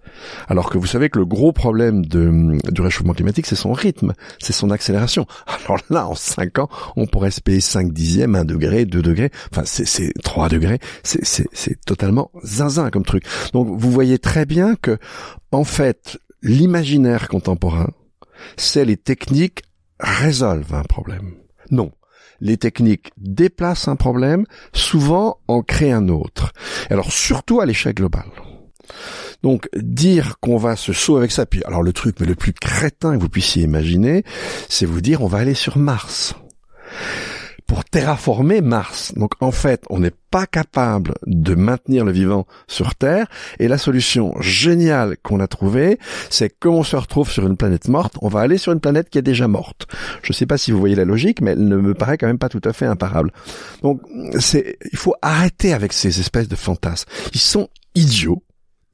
[0.48, 4.14] Alors que vous savez que le gros problème de, du réchauffement climatique, c'est son rythme,
[4.38, 5.26] c'est son accélération.
[5.64, 9.31] Alors là, en 5 ans, on pourrait se payer 5 dixièmes, 1 degré, 2 degrés,
[9.52, 13.24] enfin c'est 3 degrés, c'est totalement zinzin comme truc.
[13.52, 14.98] Donc vous voyez très bien que,
[15.52, 17.90] en fait, l'imaginaire contemporain,
[18.57, 19.62] c'est les techniques
[20.00, 21.35] résolvent un problème.
[21.70, 21.92] Non.
[22.40, 26.52] Les techniques déplacent un problème, souvent en créent un autre.
[26.90, 28.31] Alors surtout à l'échelle globale.
[29.46, 32.52] Donc dire qu'on va se sauver avec ça, puis alors le truc mais le plus
[32.52, 34.24] crétin que vous puissiez imaginer,
[34.68, 36.35] c'est vous dire on va aller sur Mars
[37.68, 39.12] pour terraformer Mars.
[39.14, 43.28] Donc en fait, on n'est pas capable de maintenir le vivant sur Terre.
[43.61, 47.87] Et la solution géniale qu'on a trouvée, c'est qu'on on se retrouve sur une planète
[47.87, 49.87] morte, on va aller sur une planète qui est déjà morte.
[50.24, 52.26] Je ne sais pas si vous voyez la logique, mais elle ne me paraît quand
[52.26, 53.30] même pas tout à fait imparable.
[53.85, 54.00] Donc
[54.40, 57.09] c'est, il faut arrêter avec ces espèces de fantasmes.
[57.32, 58.42] Ils sont idiots.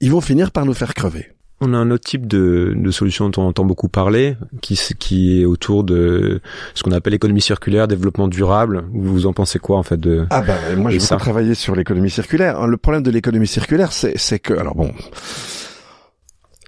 [0.03, 1.29] Ils vont finir par nous faire crever.
[1.61, 5.41] On a un autre type de, de solution dont on entend beaucoup parler, qui, qui
[5.41, 6.41] est autour de
[6.75, 8.85] ce qu'on appelle l'économie circulaire, développement durable.
[8.93, 12.11] Vous en pensez quoi en fait de Ah bah moi j'ai beaucoup travaillé sur l'économie
[12.11, 12.67] circulaire.
[12.67, 14.93] Le problème de l'économie circulaire, c'est que alors bon,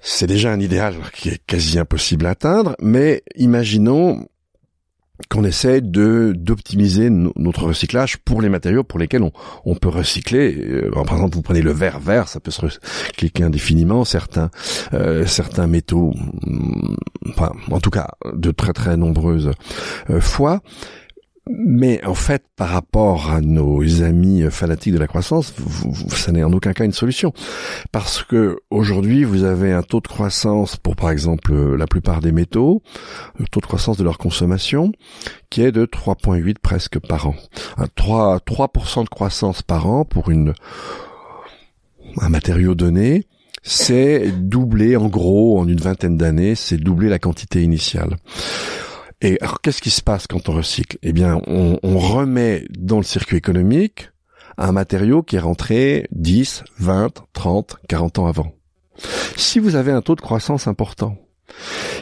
[0.01, 4.29] c'est déjà un idéal qui est quasi impossible à atteindre, mais imaginons
[5.31, 9.33] qu'on essaie de d'optimiser notre recyclage pour les matériaux pour lesquels on,
[9.65, 10.57] on peut recycler.
[10.57, 14.05] Euh, par exemple, vous prenez le verre vert, ça peut se recycler indéfiniment.
[14.05, 14.51] Certains
[14.93, 16.97] euh, certains métaux, mm,
[17.31, 19.53] enfin, en tout cas, de très très nombreuses
[20.11, 20.63] euh, fois.
[21.51, 25.53] Mais en fait, par rapport à nos amis fanatiques de la croissance,
[26.09, 27.35] ça n'est en aucun cas une solution.
[27.93, 32.33] Parce que aujourd'hui, vous avez un taux de croissance pour, par exemple, la plupart des
[32.33, 32.83] métaux,
[33.39, 34.93] le taux de croissance de leur consommation,
[35.51, 37.35] qui est de 3,8 presque par an.
[37.95, 40.55] 3, 3% de croissance par an pour une,
[42.23, 43.27] un matériau donné,
[43.63, 48.17] c'est doubler, en gros, en une vingtaine d'années, c'est doubler la quantité initiale.
[49.21, 50.99] Et alors, qu'est-ce qui se passe quand on recycle?
[51.03, 54.11] Eh bien, on, on, remet dans le circuit économique
[54.59, 58.53] un matériau qui est rentré 10, 20, 30, 40 ans avant.
[59.37, 61.17] Si vous avez un taux de croissance important,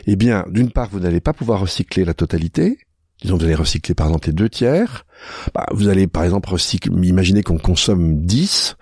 [0.06, 2.78] eh bien, d'une part, vous n'allez pas pouvoir recycler la totalité.
[3.22, 5.06] Disons, vous allez recycler par exemple les deux tiers.
[5.54, 8.76] Bah, vous allez par exemple recycler, imaginer qu'on consomme 10,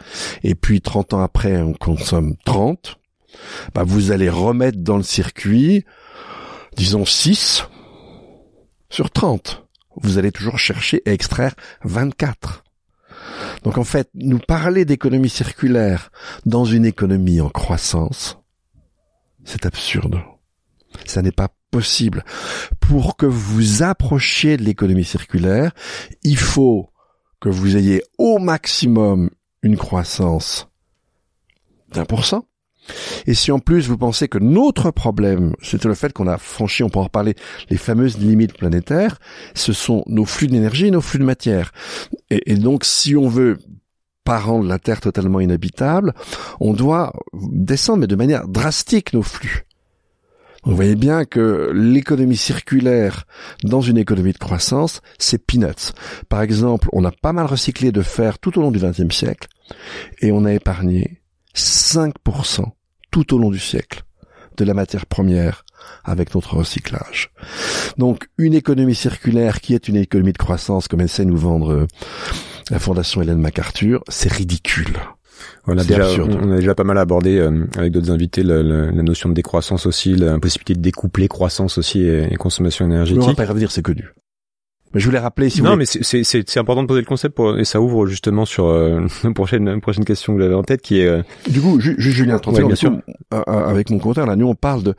[0.44, 2.98] et puis 30 ans après, on consomme 30.
[3.74, 5.84] Bah, vous allez remettre dans le circuit,
[6.76, 7.64] disons 6,
[8.90, 9.66] sur 30.
[9.96, 12.64] Vous allez toujours chercher à extraire 24.
[13.62, 16.10] Donc en fait, nous parler d'économie circulaire
[16.46, 18.38] dans une économie en croissance,
[19.44, 20.20] c'est absurde.
[21.06, 22.24] Ça n'est pas possible.
[22.80, 25.72] Pour que vous approchiez de l'économie circulaire,
[26.22, 26.90] il faut
[27.40, 29.30] que vous ayez au maximum
[29.62, 30.68] une croissance
[31.92, 32.46] d'un pour cent,
[33.26, 36.82] et si en plus vous pensez que notre problème, c'est le fait qu'on a franchi,
[36.82, 37.34] on peut en reparler,
[37.68, 39.18] les fameuses limites planétaires,
[39.54, 41.72] ce sont nos flux d'énergie et nos flux de matière.
[42.30, 43.58] Et, donc si on veut
[44.24, 46.14] pas rendre la Terre totalement inhabitable,
[46.60, 49.66] on doit descendre, mais de manière drastique, nos flux.
[50.62, 53.24] Vous voyez bien que l'économie circulaire
[53.64, 55.92] dans une économie de croissance, c'est peanuts.
[56.28, 59.48] Par exemple, on a pas mal recyclé de fer tout au long du XXe siècle
[60.20, 61.22] et on a épargné
[61.56, 62.66] 5%
[63.10, 64.02] tout au long du siècle
[64.56, 65.64] de la matière première
[66.04, 67.30] avec notre recyclage.
[67.96, 71.72] Donc une économie circulaire qui est une économie de croissance comme essaie de nous vendre
[71.72, 71.86] euh,
[72.70, 74.98] la Fondation Hélène MacArthur, c'est ridicule.
[75.66, 79.28] On a, déjà, on a déjà pas mal abordé euh, avec d'autres invités la, notion
[79.28, 83.22] de décroissance aussi, la possibilité de découpler croissance aussi et, consommation énergétique.
[83.22, 84.10] On va pas y revenir, c'est connu.
[84.92, 87.58] Mais je voulais rappeler si Non, mais c'est c'est important de poser le concept pour,
[87.58, 91.00] et ça ouvre justement sur euh, une prochaine prochaine question que j'avais en tête qui
[91.00, 91.06] est.
[91.06, 92.92] Euh, du coup, Julien, 30 bien sûr.
[93.32, 94.94] Euh, euh, avec mon compteur là, nous on parle de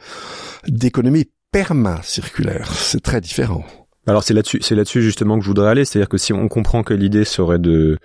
[0.68, 2.72] d'économie perma-circulaire.
[2.72, 3.66] C'est très différent.
[4.08, 6.82] Alors c'est là-dessus, c'est là-dessus justement que je voudrais aller, c'est-à-dire que si on comprend
[6.82, 8.00] que l'idée serait de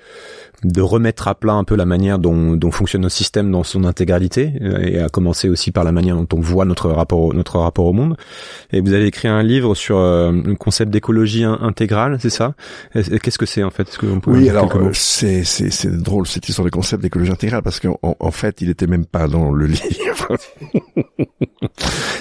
[0.67, 3.85] de remettre à plat un peu la manière dont, dont fonctionne nos systèmes dans son
[3.85, 7.87] intégralité, et à commencer aussi par la manière dont on voit notre rapport, notre rapport
[7.87, 8.17] au monde.
[8.73, 12.55] Et vous avez écrit un livre sur le concept d'écologie intégrale, c'est ça?
[12.95, 13.97] Qu'est-ce que c'est en fait?
[13.97, 18.31] Que Oui, alors c'est c'est drôle cette histoire de concept d'écologie intégrale parce qu'en en
[18.31, 20.37] fait, il était même pas dans le livre.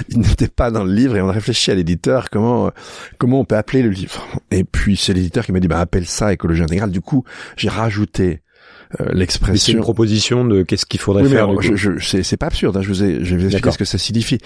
[0.10, 2.72] il n'était pas dans le livre et on a réfléchi à l'éditeur comment
[3.18, 4.26] comment on peut appeler le livre.
[4.52, 6.92] Et puis c'est l'éditeur qui m'a dit bah appelle ça écologie intégrale.
[6.92, 7.24] Du coup,
[7.58, 8.35] j'ai rajouté euh,
[9.12, 9.66] l'expression.
[9.66, 11.50] C'est une proposition de qu'est-ce qu'il faudrait faire.
[12.02, 12.78] c'est pas absurde.
[12.78, 14.40] Hein, je vous ai, je vais expliquer ce que ça signifie.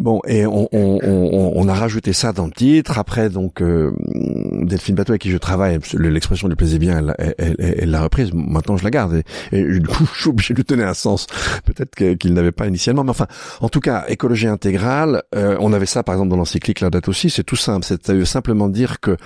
[0.00, 2.98] Bon, et on, a rajouté ça dans le titre.
[2.98, 3.92] Après, donc, euh,
[4.62, 8.32] Delphine Bateau avec qui je travaille, l'expression lui plaisait bien, elle, l'a reprise.
[8.32, 9.22] Maintenant, je la garde.
[9.52, 9.82] Et, du
[10.14, 11.26] je suis obligé de lui donner un sens.
[11.66, 13.04] Peut-être qu'il n'avait pas initialement.
[13.04, 13.26] Mais enfin,
[13.60, 17.08] en tout cas, écologie intégrale, euh, on avait ça, par exemple, dans l'encyclique La Date
[17.08, 17.28] aussi.
[17.28, 17.84] C'est tout simple.
[17.84, 19.18] C'est simplement dire que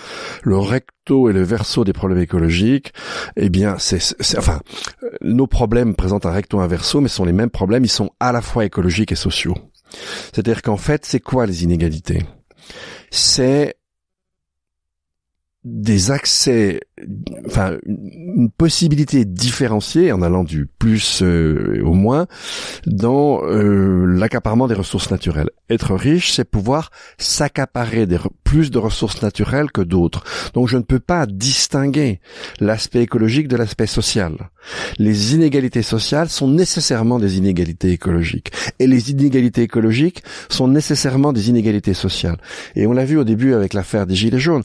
[0.43, 2.93] le recto et le verso des problèmes écologiques,
[3.37, 4.03] eh bien, c'est,
[4.37, 4.59] enfin,
[5.21, 7.85] nos problèmes présentent un recto et un verso, mais sont les mêmes problèmes.
[7.85, 9.55] Ils sont à la fois écologiques et sociaux.
[10.33, 12.23] C'est-à-dire qu'en fait, c'est quoi les inégalités?
[13.11, 13.77] C'est
[15.65, 16.81] des accès,
[17.47, 22.27] enfin une possibilité différenciée en allant du plus euh, au moins
[22.87, 25.49] dans euh, l'accaparement des ressources naturelles.
[25.71, 30.23] Être riche, c'est pouvoir s'accaparer des plus de ressources naturelles que d'autres.
[30.53, 32.21] Donc je ne peux pas distinguer
[32.61, 34.51] l'aspect écologique de l'aspect social.
[34.99, 41.49] Les inégalités sociales sont nécessairement des inégalités écologiques et les inégalités écologiques sont nécessairement des
[41.49, 42.37] inégalités sociales.
[42.77, 44.63] Et on l'a vu au début avec l'affaire des gilets jaunes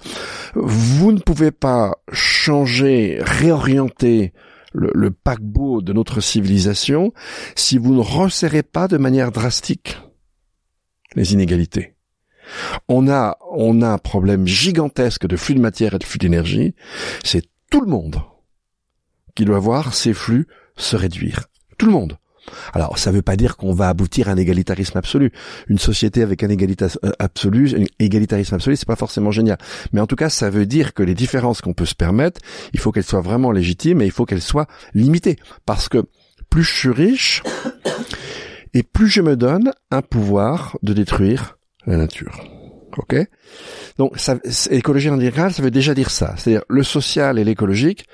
[1.11, 4.33] ne pouvez pas changer, réorienter
[4.73, 7.13] le, paquebot de notre civilisation
[7.55, 9.97] si vous ne resserrez pas de manière drastique
[11.15, 11.95] les inégalités.
[12.87, 16.75] On a, on a un problème gigantesque de flux de matière et de flux d'énergie.
[17.23, 18.21] C'est tout le monde
[19.35, 21.47] qui doit voir ces flux se réduire.
[21.77, 22.17] Tout le monde.
[22.73, 25.31] Alors, ça ne veut pas dire qu'on va aboutir à un égalitarisme absolu.
[25.67, 29.57] Une société avec un égalitarisme euh, absolu, un égalitarisme absolu, c'est pas forcément génial.
[29.93, 32.41] Mais en tout cas, ça veut dire que les différences qu'on peut se permettre,
[32.73, 35.37] il faut qu'elles soient vraiment légitimes et il faut qu'elles soient limitées.
[35.65, 36.03] Parce que
[36.49, 37.43] plus je suis riche,
[38.73, 42.43] et plus je me donne un pouvoir de détruire la nature.
[42.97, 43.15] Ok?
[43.97, 44.37] Donc, ça,
[44.71, 46.35] écologie intégrale, ça veut déjà dire ça.
[46.37, 48.05] C'est-à-dire le social et l'écologique,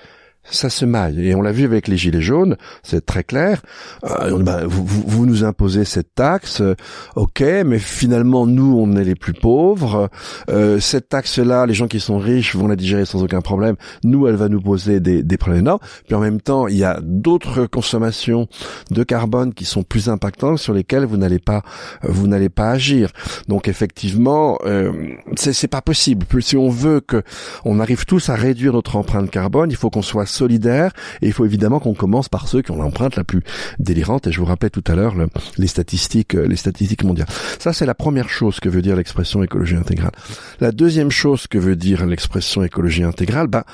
[0.50, 1.28] ça se maille.
[1.28, 3.62] Et on l'a vu avec les gilets jaunes, c'est très clair.
[4.04, 6.76] Euh, bah, vous, vous, nous imposez cette taxe, euh,
[7.16, 10.10] ok, mais finalement nous on est les plus pauvres.
[10.50, 13.76] Euh, cette taxe-là, les gens qui sont riches vont la digérer sans aucun problème.
[14.04, 15.80] Nous, elle va nous poser des, des problèmes énormes.
[16.06, 18.48] Puis en même temps, il y a d'autres consommations
[18.92, 21.64] de carbone qui sont plus impactantes sur lesquelles vous n'allez pas,
[22.04, 23.12] vous n'allez pas agir.
[23.48, 24.92] Donc effectivement, euh,
[25.36, 26.26] c'est pas possible.
[26.42, 27.24] Si on veut que
[27.64, 31.34] on arrive tous à réduire notre empreinte carbone, il faut qu'on soit solidaire et il
[31.34, 33.42] faut évidemment qu'on commence par ceux qui ont l'empreinte la plus
[33.80, 35.16] délirante et je vous rappelle tout à l'heure
[35.58, 37.28] les statistiques euh, les statistiques mondiales.
[37.60, 40.12] Ça c'est la première chose que veut dire l'expression écologie intégrale.
[40.60, 43.66] La deuxième chose que veut dire l'expression écologie intégrale, bah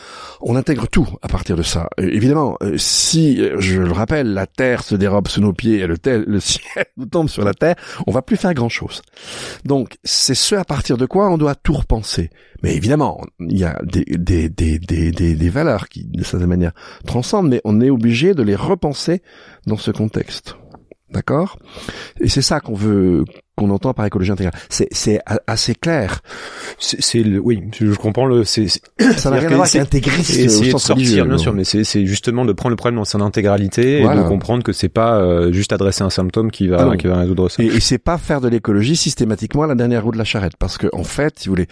[0.41, 1.89] on intègre tout à partir de ça.
[1.97, 5.95] évidemment, euh, si je le rappelle, la terre se dérobe sous nos pieds et le,
[6.05, 7.75] le ciel nous tombe sur la terre,
[8.07, 9.01] on va plus faire grand chose.
[9.65, 12.29] Donc c'est ce à partir de quoi on doit tout repenser.
[12.63, 16.73] Mais évidemment, il y a des, des, des, des, des valeurs qui, de certaine manière,
[17.05, 19.21] transcendent, mais on est obligé de les repenser
[19.65, 20.55] dans ce contexte.
[21.09, 21.57] D'accord?
[22.19, 23.25] Et c'est ça qu'on veut
[23.61, 24.53] qu'on entend par écologie intégrale.
[24.69, 26.21] C'est c'est assez clair.
[26.79, 30.83] C'est oui, je comprends le c'est ça n'a rien à voir avec intégriste au sens
[30.83, 34.07] sortir, bien sûr, mais c'est c'est justement de prendre le problème dans son intégralité et
[34.07, 37.17] de comprendre que c'est pas euh, juste adresser un symptôme qui va ah qui va
[37.17, 37.63] résoudre ça.
[37.63, 40.77] Et, et c'est pas faire de l'écologie systématiquement la dernière roue de la charrette parce
[40.77, 41.67] que en fait, si vous voulez,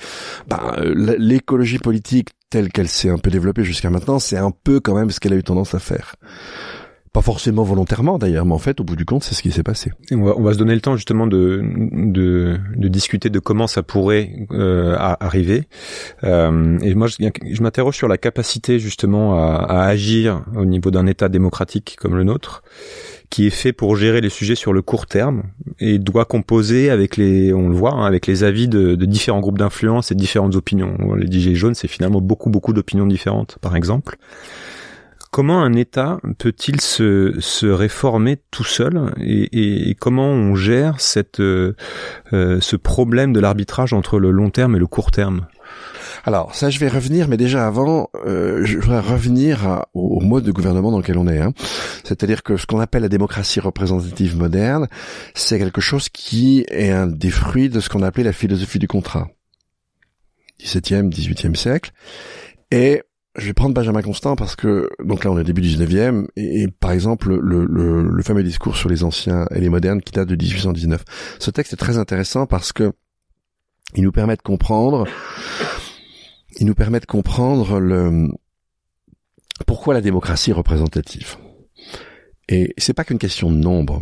[0.47, 4.95] bah, l'écologie politique telle qu'elle s'est un peu développée jusqu'à maintenant, c'est un peu quand
[4.95, 6.15] même ce qu'elle a eu tendance à faire.
[7.13, 9.63] Pas forcément volontairement d'ailleurs, mais en fait, au bout du compte, c'est ce qui s'est
[9.63, 9.91] passé.
[10.11, 13.67] on, va, on va se donner le temps justement de, de, de discuter de comment
[13.67, 15.63] ça pourrait euh, arriver.
[16.23, 17.15] Euh, et moi, je,
[17.51, 22.15] je m'interroge sur la capacité justement à, à agir au niveau d'un État démocratique comme
[22.15, 22.63] le nôtre
[23.29, 25.43] qui est fait pour gérer les sujets sur le court terme
[25.79, 29.39] et doit composer avec les, on le voit, hein, avec les avis de, de différents
[29.39, 30.97] groupes d'influence et différentes opinions.
[31.15, 34.17] Les DJ jaunes, c'est finalement beaucoup beaucoup d'opinions différentes, par exemple.
[35.31, 41.39] Comment un État peut-il se, se réformer tout seul et, et, comment on gère cette,
[41.39, 41.75] euh,
[42.33, 45.45] euh, ce problème de l'arbitrage entre le long terme et le court terme?
[46.25, 50.51] Alors ça, je vais revenir, mais déjà avant, euh, je voudrais revenir au, mode de
[50.51, 51.39] gouvernement dans lequel on est.
[51.39, 51.53] Hein.
[52.03, 54.87] C'est-à-dire que ce qu'on appelle la démocratie représentative moderne,
[55.35, 58.87] c'est quelque chose qui est un des fruits de ce qu'on appelait la philosophie du
[58.87, 59.27] contrat.
[60.59, 61.91] 17e, 18e siècle.
[62.71, 63.03] Et
[63.39, 66.67] je vais prendre Benjamin Constant parce que donc là on est début du 19e et,
[66.67, 70.27] par exemple le, le, le, fameux discours sur les anciens et les modernes qui date
[70.27, 71.03] de 1819.
[71.39, 72.91] Ce texte est très intéressant parce que
[73.95, 75.07] il nous permet de comprendre
[76.59, 78.27] il nous permet de comprendre le
[79.65, 81.35] pourquoi la démocratie est représentative.
[82.47, 84.01] Et c'est pas qu'une question de nombre.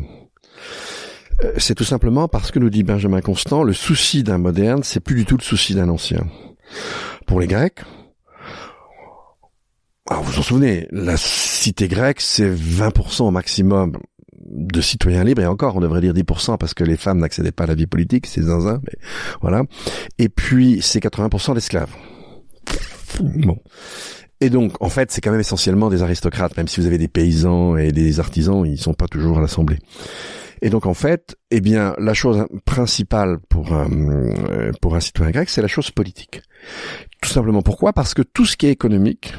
[1.44, 5.00] Euh, c'est tout simplement parce que nous dit Benjamin Constant, le souci d'un moderne, c'est
[5.00, 6.26] plus du tout le souci d'un ancien.
[7.26, 7.82] Pour les Grecs,
[10.10, 13.98] alors vous vous en souvenez, la cité grecque, c'est 20% au maximum
[14.50, 17.66] de citoyens libres, et encore, on devrait dire 10% parce que les femmes n'accédaient pas
[17.66, 18.98] à la vie politique, c'est zinzin, mais
[19.42, 19.64] voilà.
[20.18, 21.94] Et puis, c'est 80% d'esclaves.
[23.20, 23.58] Bon.
[24.40, 27.08] Et donc, en fait, c'est quand même essentiellement des aristocrates, même si vous avez des
[27.08, 29.80] paysans et des artisans, ils sont pas toujours à l'Assemblée.
[30.62, 35.32] Et donc, en fait, eh bien, la chose principale pour un, euh, pour un citoyen
[35.32, 36.42] grec, c'est la chose politique.
[37.22, 37.94] Tout simplement pourquoi?
[37.94, 39.34] Parce que tout ce qui est économique,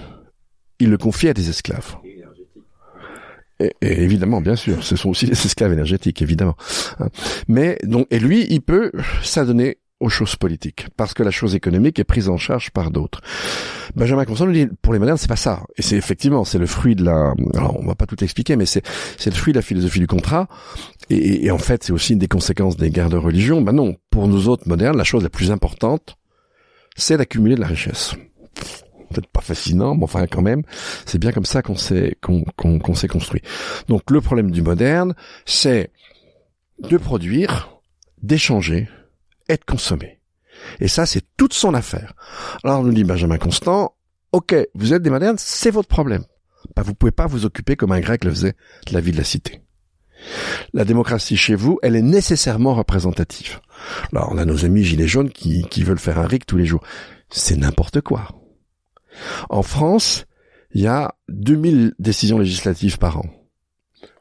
[0.78, 1.96] il le confie à des esclaves.
[3.60, 6.56] Et, évidemment, bien sûr, ce sont aussi des esclaves énergétiques, évidemment.
[7.00, 7.08] Hein.
[7.48, 11.98] Mais donc, et lui, il peut s'adonner aux choses politiques, parce que la chose économique
[11.98, 13.20] est prise en charge par d'autres.
[13.96, 15.64] Benjamin Constant nous dit, pour les modernes, c'est pas ça.
[15.76, 18.64] Et c'est effectivement, c'est le fruit de la, alors on va pas tout expliquer, mais
[18.64, 18.86] c'est,
[19.16, 20.46] c'est le fruit de la philosophie du contrat.
[21.10, 23.60] Et, et en fait, c'est aussi une des conséquences des guerres de religion.
[23.60, 26.16] Ben non, pour nous autres modernes, la chose la plus importante,
[26.96, 28.14] c'est d'accumuler de la richesse
[29.08, 30.62] peut-être pas fascinant, mais enfin quand même,
[31.06, 33.42] c'est bien comme ça qu'on s'est qu'on s'est construit.
[33.88, 35.14] Donc le problème du moderne,
[35.46, 35.90] c'est
[36.78, 37.80] de produire,
[38.22, 38.88] d'échanger
[39.48, 40.20] et de consommer.
[40.80, 42.14] Et ça, c'est toute son affaire.
[42.64, 43.94] Alors nous dit Benjamin Constant,
[44.32, 46.24] ok, vous êtes des modernes, c'est votre problème.
[46.76, 48.54] Bah, vous pouvez pas vous occuper comme un grec le faisait
[48.86, 49.60] de la vie de la cité.
[50.74, 53.60] La démocratie chez vous, elle est nécessairement représentative.
[54.12, 56.66] Alors on a nos amis gilets jaunes qui, qui veulent faire un RIC tous les
[56.66, 56.82] jours.
[57.30, 58.28] C'est n'importe quoi.
[59.48, 60.26] En France,
[60.72, 63.26] il y a 2000 décisions législatives par an.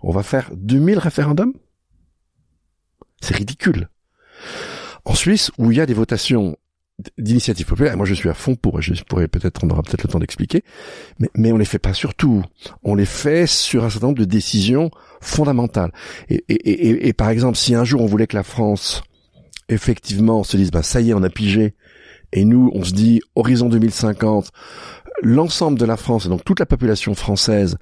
[0.02, 1.54] On va faire 2000 référendums?
[3.22, 3.90] C'est ridicule.
[5.06, 6.58] En Suisse, où il y a des votations
[7.18, 10.10] d'initiatives populaires, moi je suis à fond pour, je pourrais peut-être, on aura peut-être le
[10.10, 10.64] temps d'expliquer,
[11.20, 12.44] mais, mais on les fait pas sur tout.
[12.84, 14.90] On les fait sur un certain nombre de décisions
[15.22, 15.92] fondamentales.
[16.30, 19.04] Et, par exemple, si un jour on voulait que la France,
[19.70, 21.76] effectivement, se dise, bah ça y est, on a pigé,
[22.34, 24.52] et nous, on se dit, horizon 2050,
[25.22, 27.78] l'ensemble de la France, et donc toute la population française,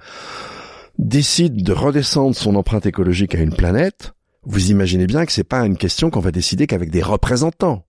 [0.97, 5.65] décide de redescendre son empreinte écologique à une planète, vous imaginez bien que c'est pas
[5.65, 7.85] une question qu'on va décider qu'avec des représentants.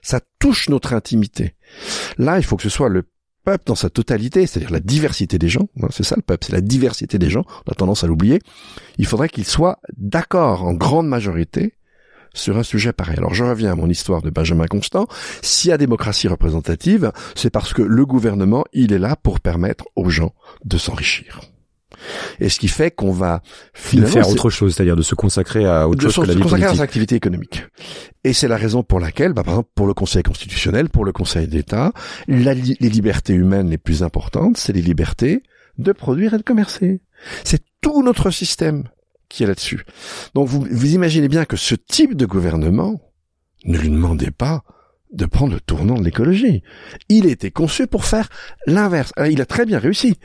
[0.00, 1.54] Ça touche notre intimité.
[2.18, 3.04] Là, il faut que ce soit le
[3.44, 5.68] peuple dans sa totalité, c'est-à-dire la diversité des gens.
[5.80, 7.44] Hein, c'est ça le peuple, c'est la diversité des gens.
[7.66, 8.40] On a tendance à l'oublier.
[8.98, 11.74] Il faudrait qu'ils soient d'accord en grande majorité
[12.34, 13.16] sur un sujet pareil.
[13.18, 15.06] Alors je reviens à mon histoire de Benjamin Constant.
[15.42, 19.84] S'il y a démocratie représentative, c'est parce que le gouvernement, il est là pour permettre
[19.96, 21.40] aux gens de s'enrichir.
[22.40, 23.42] Et ce qui fait qu'on va
[23.72, 26.42] finalement de faire autre chose, c'est-à-dire de se consacrer à autre chose que la vie
[26.42, 27.64] consacrer à sa activité économique.
[28.24, 31.12] Et c'est la raison pour laquelle, bah, par exemple, pour le Conseil constitutionnel, pour le
[31.12, 31.92] Conseil d'État,
[32.28, 35.42] les libertés humaines les plus importantes, c'est les libertés
[35.78, 37.00] de produire et de commercer.
[37.44, 38.84] C'est tout notre système
[39.32, 39.84] qui est là-dessus.
[40.34, 43.00] Donc vous, vous imaginez bien que ce type de gouvernement
[43.64, 44.62] ne lui demandait pas
[45.12, 46.62] de prendre le tournant de l'écologie.
[47.08, 48.28] Il était conçu pour faire
[48.66, 49.12] l'inverse.
[49.30, 50.18] Il a très bien réussi.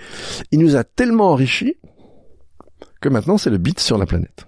[0.51, 1.75] Il nous a tellement enrichis
[3.01, 4.45] que maintenant c'est le bit sur la planète.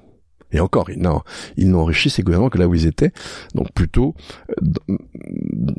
[0.51, 1.21] Et encore, ils n'ont,
[1.57, 3.11] ils n'ont enrichi ces gouvernements que là où ils étaient,
[3.53, 4.15] donc plutôt
[4.49, 4.97] euh,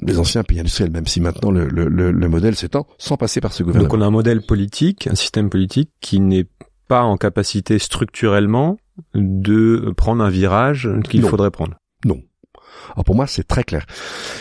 [0.02, 3.52] les anciens pays industriels, même si maintenant le, le, le modèle s'étend sans passer par
[3.52, 3.88] ce gouvernement.
[3.88, 6.46] Donc on a un modèle politique, un système politique qui n'est
[6.90, 8.76] pas en capacité structurellement
[9.14, 11.76] de prendre un virage qu'il faudrait prendre.
[12.04, 12.20] Non.
[12.94, 13.86] Alors pour moi, c'est très clair.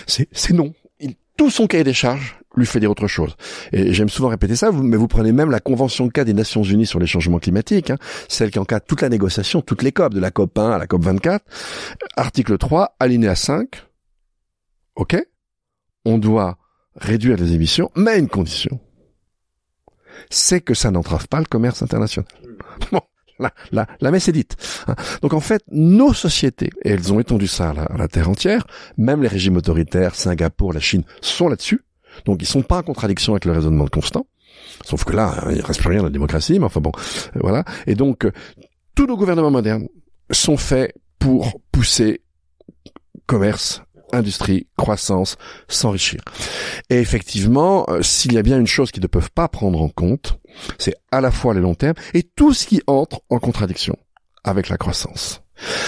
[0.07, 0.73] C'est, non.
[0.99, 3.37] Il, tout son cahier des charges lui fait dire autre chose.
[3.71, 6.63] Et j'aime souvent répéter ça, mais vous prenez même la Convention de cas des Nations
[6.63, 10.15] Unies sur les changements climatiques, hein, celle qui encadre toute la négociation, toutes les COP,
[10.15, 11.45] de la COP 1 à la COP 24.
[12.17, 13.69] Article 3, alinéa 5.
[14.95, 15.23] OK
[16.03, 16.57] On doit
[16.95, 18.79] réduire les émissions, mais à une condition
[20.29, 22.27] c'est que ça n'entrave pas le commerce international.
[22.91, 23.01] Bon,
[23.39, 24.55] la, la, la messe est dite.
[24.87, 24.95] Hein.
[25.21, 29.21] Donc en fait, nos sociétés, et elles ont étendu ça à la, terre entière, même
[29.21, 31.81] les régimes autoritaires, Singapour, la Chine, sont là-dessus.
[32.25, 34.27] Donc ils sont pas en contradiction avec le raisonnement de Constant.
[34.85, 36.91] Sauf que là, il reste plus rien de la démocratie, mais enfin bon,
[37.35, 37.63] euh, voilà.
[37.87, 38.31] Et donc, euh,
[38.95, 39.87] tous nos gouvernements modernes
[40.31, 42.21] sont faits pour pousser
[43.25, 46.21] commerce industrie, croissance, s'enrichir.
[46.89, 49.89] Et effectivement, euh, s'il y a bien une chose qu'ils ne peuvent pas prendre en
[49.89, 50.39] compte,
[50.77, 53.97] c'est à la fois le long terme et tout ce qui entre en contradiction
[54.43, 55.41] avec la croissance.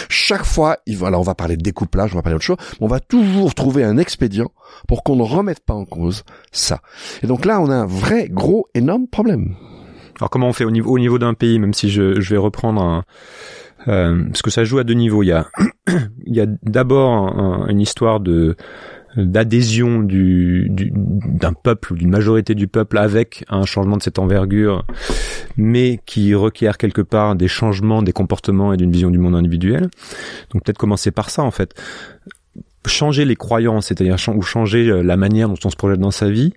[0.10, 2.90] Chaque fois, alors on va parler de découplage, on va parler d'autre chose, mais on
[2.90, 4.52] va toujours trouver un expédient
[4.88, 6.82] pour qu'on ne remette pas en cause ça.
[7.24, 9.56] Et donc là, on a un vrai, gros, énorme problème.
[10.18, 12.38] Alors comment on fait au niveau, au niveau d'un pays, même si je, je vais
[12.38, 13.06] reprendre un,
[13.88, 15.24] euh, parce que ça joue à deux niveaux.
[15.24, 15.48] Il y a,
[16.26, 18.56] il y a d'abord une histoire de
[19.18, 24.86] d'adhésion du, d'un peuple ou d'une majorité du peuple avec un changement de cette envergure,
[25.58, 29.90] mais qui requiert quelque part des changements des comportements et d'une vision du monde individuel.
[30.52, 31.74] Donc peut-être commencer par ça en fait.
[32.86, 36.30] Changer les croyances, c'est-à-dire ou changer euh, la manière dont on se projette dans sa
[36.30, 36.54] vie,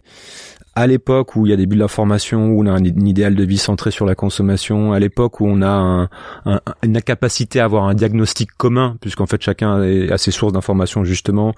[0.77, 3.45] à l'époque où il y a des bulles d'information, où on a un, idéal de
[3.45, 6.09] vie centré sur la consommation, à l'époque où on a un,
[6.47, 11.05] un, une capacité à avoir un diagnostic commun, puisqu'en fait chacun a ses sources d'information
[11.05, 11.55] justement,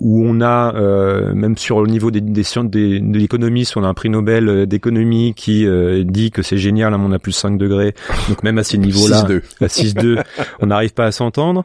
[0.00, 3.84] où on a euh, même sur le niveau des, des sciences des, de l'économie, on
[3.84, 7.32] a un prix Nobel euh, d'économie qui euh, dit que c'est génial, on a plus
[7.32, 7.94] 5 degrés,
[8.28, 9.26] donc même à ces niveaux-là,
[9.60, 10.22] à 6-2,
[10.60, 11.64] on n'arrive pas à s'entendre,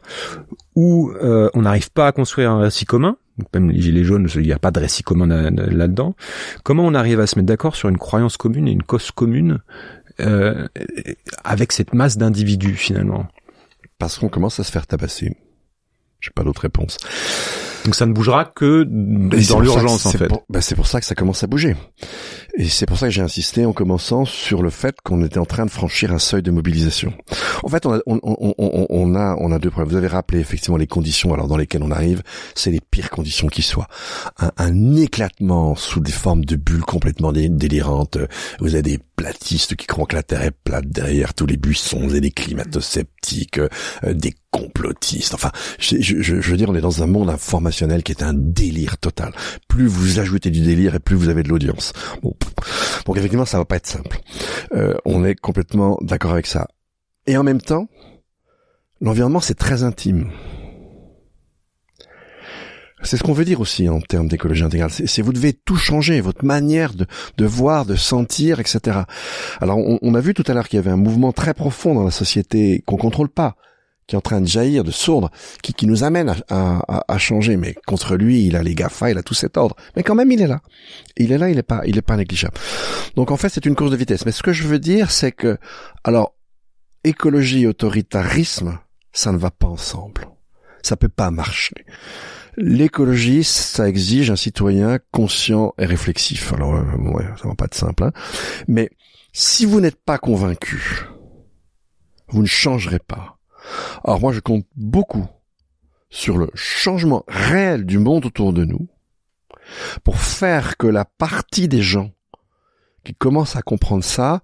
[0.75, 3.17] où on n'arrive pas à construire un récit commun,
[3.53, 6.15] même les gilets jaunes, il n'y a pas de récit commun là-dedans.
[6.63, 9.59] Comment on arrive à se mettre d'accord sur une croyance commune et une cause commune
[10.19, 10.67] euh,
[11.43, 13.27] avec cette masse d'individus finalement?
[13.97, 15.35] Parce qu'on commence à se faire tabasser.
[16.19, 16.97] J'ai pas d'autre réponse.
[17.85, 20.31] Donc ça ne bougera que dans l'urgence en fait.
[20.49, 21.75] Bah, c'est pour ça que ça commence à bouger.
[22.55, 25.45] Et c'est pour ça que j'ai insisté en commençant sur le fait qu'on était en
[25.45, 27.11] train de franchir un seuil de mobilisation.
[27.63, 28.53] En fait, on a, on, on,
[28.89, 29.89] on, a, on a deux problèmes.
[29.89, 32.21] Vous avez rappelé effectivement les conditions alors dans lesquelles on arrive.
[32.53, 33.87] C'est les pires conditions qui soient.
[34.39, 38.19] Un, un, éclatement sous des formes de bulles complètement délirantes.
[38.59, 42.09] Vous avez des platistes qui croient que la Terre est plate derrière tous les buissons
[42.09, 45.33] et des climato-sceptiques, euh, des complotistes.
[45.33, 48.33] Enfin, je, je, je, veux dire, on est dans un monde informationnel qui est un
[48.33, 49.33] délire total.
[49.67, 51.93] Plus vous ajoutez du délire et plus vous avez de l'audience.
[53.05, 54.19] Donc effectivement, ça va pas être simple.
[54.73, 56.67] Euh, on est complètement d'accord avec ça.
[57.27, 57.87] Et en même temps,
[59.01, 60.31] l'environnement, c'est très intime.
[63.03, 64.89] C'est ce qu'on veut dire aussi en termes d'écologie intégrale.
[64.89, 67.05] C'est vous devez tout changer, votre manière de,
[67.37, 69.01] de voir, de sentir, etc.
[69.59, 71.95] Alors on, on a vu tout à l'heure qu'il y avait un mouvement très profond
[71.95, 73.57] dans la société qu'on contrôle pas,
[74.07, 75.31] qui est en train de jaillir, de sourdre,
[75.61, 77.57] qui, qui nous amène à, à, changer.
[77.57, 79.75] Mais contre lui, il a les GAFA, il a tout cet ordre.
[79.95, 80.61] Mais quand même, il est là.
[81.17, 82.55] Il est là, il est pas, il est pas négligeable.
[83.15, 84.25] Donc en fait, c'est une course de vitesse.
[84.25, 85.57] Mais ce que je veux dire, c'est que,
[86.03, 86.35] alors,
[87.03, 88.79] écologie et autoritarisme,
[89.11, 90.27] ça ne va pas ensemble.
[90.81, 91.85] Ça peut pas marcher.
[92.57, 96.53] L'écologie, ça exige un citoyen conscient et réflexif.
[96.53, 98.03] Alors, euh, ouais, ça va pas être simple.
[98.03, 98.11] Hein.
[98.67, 98.91] Mais
[99.31, 101.05] si vous n'êtes pas convaincu,
[102.27, 103.39] vous ne changerez pas.
[104.03, 105.25] Alors moi, je compte beaucoup
[106.09, 108.87] sur le changement réel du monde autour de nous
[110.03, 112.11] pour faire que la partie des gens
[113.03, 114.41] qui commencent à comprendre ça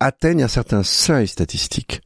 [0.00, 2.00] atteignent un certain seuil statistique.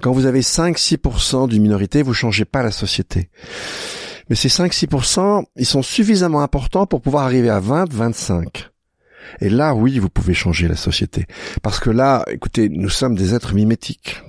[0.00, 3.30] Quand vous avez 5-6% d'une minorité, vous changez pas la société.
[4.28, 8.66] Mais ces 5-6%, ils sont suffisamment importants pour pouvoir arriver à 20-25.
[9.40, 11.26] Et là, oui, vous pouvez changer la société.
[11.62, 14.22] Parce que là, écoutez, nous sommes des êtres mimétiques.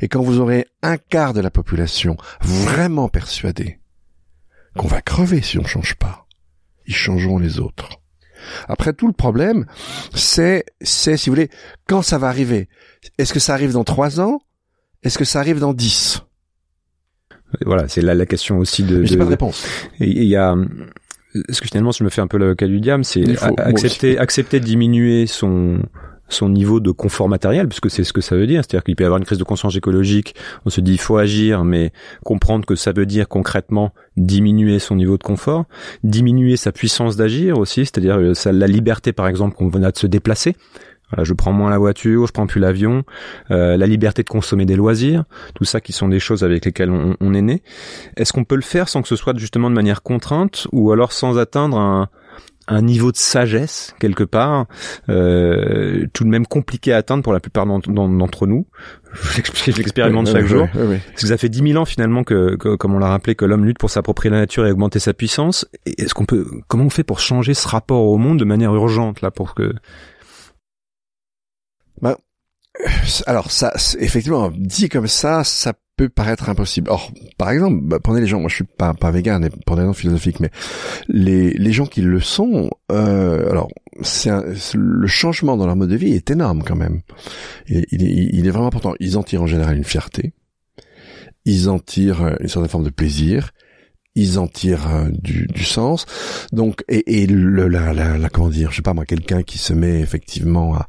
[0.00, 3.78] Et quand vous aurez un quart de la population vraiment persuadée
[4.76, 6.26] qu'on va crever si on change pas,
[6.86, 8.00] ils changeront les autres.
[8.68, 9.66] Après tout le problème,
[10.14, 11.50] c'est, c'est, si vous voulez,
[11.86, 12.68] quand ça va arriver.
[13.18, 14.40] Est-ce que ça arrive dans trois ans?
[15.02, 16.22] Est-ce que ça arrive dans dix?
[17.64, 19.04] Voilà, c'est là la question aussi de.
[19.04, 19.66] J'ai pas de réponse.
[20.00, 20.56] Il y a,
[21.48, 23.24] ce que finalement, je me fais un peu le cas du diable, c'est
[23.58, 25.80] accepter, accepter de diminuer son,
[26.34, 28.62] son niveau de confort matériel, puisque c'est ce que ça veut dire.
[28.62, 30.34] C'est-à-dire qu'il peut y avoir une crise de conscience écologique.
[30.66, 31.92] On se dit il faut agir, mais
[32.24, 35.64] comprendre que ça veut dire concrètement diminuer son niveau de confort,
[36.02, 40.06] diminuer sa puissance d'agir aussi, c'est-à-dire euh, la liberté par exemple qu'on a de se
[40.06, 40.56] déplacer.
[41.10, 43.04] Voilà, je prends moins la voiture, je prends plus l'avion,
[43.50, 45.24] euh, la liberté de consommer des loisirs,
[45.54, 47.62] tout ça qui sont des choses avec lesquelles on, on est né.
[48.16, 51.12] Est-ce qu'on peut le faire sans que ce soit justement de manière contrainte ou alors
[51.12, 52.08] sans atteindre un,
[52.68, 54.66] un niveau de sagesse quelque part,
[55.08, 58.66] euh, tout de même compliqué à atteindre pour la plupart d'entre nous.
[59.12, 60.66] Je l'expérimente chaque jour.
[60.72, 63.64] Parce que ça fait dix mille ans finalement que, comme on l'a rappelé, que l'homme
[63.64, 65.66] lutte pour s'approprier la nature et augmenter sa puissance.
[65.86, 69.20] Est-ce qu'on peut, comment on fait pour changer ce rapport au monde de manière urgente
[69.20, 69.72] là pour que
[72.02, 72.18] bah,
[73.26, 76.90] alors ça, effectivement, dit comme ça, ça peut paraître impossible.
[76.90, 79.82] Or, par exemple, bah, prenez les gens, moi je suis pas pas vegan pour des
[79.82, 80.50] raisons philosophiques, mais
[81.08, 83.68] les les gens qui le sont, euh, alors
[84.02, 84.30] c'est
[84.74, 87.02] le changement dans leur mode de vie est énorme quand même.
[87.68, 88.94] Il, il, il, est vraiment important.
[88.98, 90.32] Ils en tirent en général une fierté,
[91.44, 93.50] ils en tirent une certaine forme de plaisir,
[94.16, 96.06] ils en tirent euh, du, du sens.
[96.52, 99.58] Donc et, et le la, la, la comment dire, je sais pas moi, quelqu'un qui
[99.58, 100.88] se met effectivement à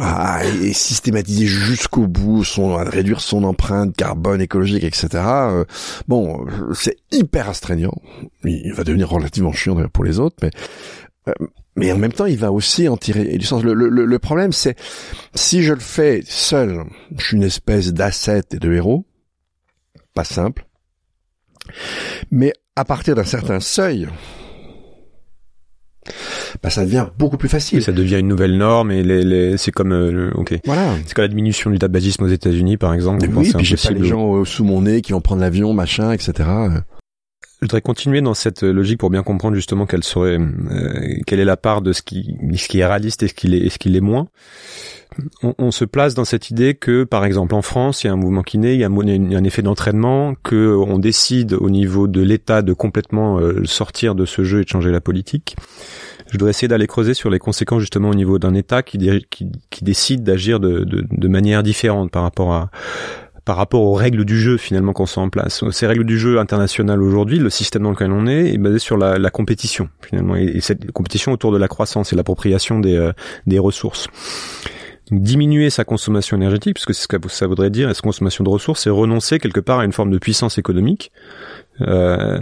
[0.00, 5.64] ah, et systématiser jusqu'au bout son réduire son empreinte carbone écologique etc euh,
[6.06, 7.94] bon c'est hyper astreignant
[8.44, 10.50] il va devenir relativement chiant pour les autres mais
[11.28, 11.32] euh,
[11.78, 13.62] mais en même temps, il va aussi en tirer du sens.
[13.62, 14.76] Le, le, le problème, c'est
[15.36, 16.82] si je le fais seul,
[17.16, 19.06] je suis une espèce d'asset et de héros,
[20.12, 20.66] pas simple.
[22.32, 24.08] Mais à partir d'un certain seuil,
[26.62, 27.82] bah, ça devient beaucoup plus facile.
[27.82, 30.58] ça devient une nouvelle norme et les, les c'est comme euh, ok.
[30.64, 30.94] Voilà.
[31.06, 33.26] C'est comme la diminution du tabagisme aux États-Unis par exemple.
[33.34, 36.12] Oui, puis j'ai pas les gens euh, sous mon nez qui vont prendre l'avion, machin,
[36.12, 36.32] etc.
[37.60, 41.44] Je voudrais continuer dans cette logique pour bien comprendre justement quelle serait euh, quelle est
[41.44, 43.88] la part de ce qui ce qui est réaliste et ce qui est ce qui
[43.88, 44.28] l'est moins.
[45.42, 48.12] On, on, se place dans cette idée que, par exemple, en France, il y a
[48.12, 52.06] un mouvement qui naît, il y a un, effet d'entraînement, que on décide au niveau
[52.06, 55.56] de l'État de complètement sortir de ce jeu et de changer la politique
[56.30, 58.98] je dois essayer d'aller creuser sur les conséquences justement au niveau d'un État qui,
[59.82, 62.70] décide d'agir de, manière différente par rapport à
[63.44, 65.64] par rapport aux règles du jeu finalement qu'on met en place.
[65.70, 68.98] Ces règles du jeu international aujourd'hui, le système dans lequel on est, est basé sur
[68.98, 73.12] la, compétition finalement et, cette compétition autour de la croissance et l'appropriation des, euh,
[73.58, 74.08] ressources.
[75.10, 78.82] diminuer sa consommation énergétique, puisque c'est ce que ça voudrait dire, sa consommation de ressources,
[78.82, 81.10] c'est renoncer quelque part à une forme de puissance économique,
[81.80, 82.38] euh,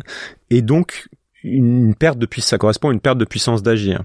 [0.51, 1.07] et donc
[1.47, 4.03] une perte de puissance, ça correspond à une perte de puissance d'agir,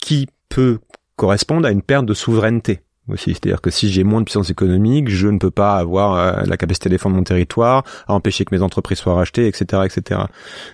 [0.00, 0.78] qui peut
[1.16, 3.30] correspondre à une perte de souveraineté aussi.
[3.30, 6.56] C'est-à-dire que si j'ai moins de puissance économique, je ne peux pas avoir euh, la
[6.56, 10.20] capacité de défendre mon territoire, à empêcher que mes entreprises soient rachetées, etc., etc.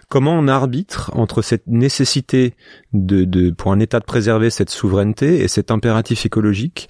[0.08, 2.54] Comment on arbitre entre cette nécessité
[2.92, 6.88] de, de, pour un État de préserver cette souveraineté et cet impératif écologique?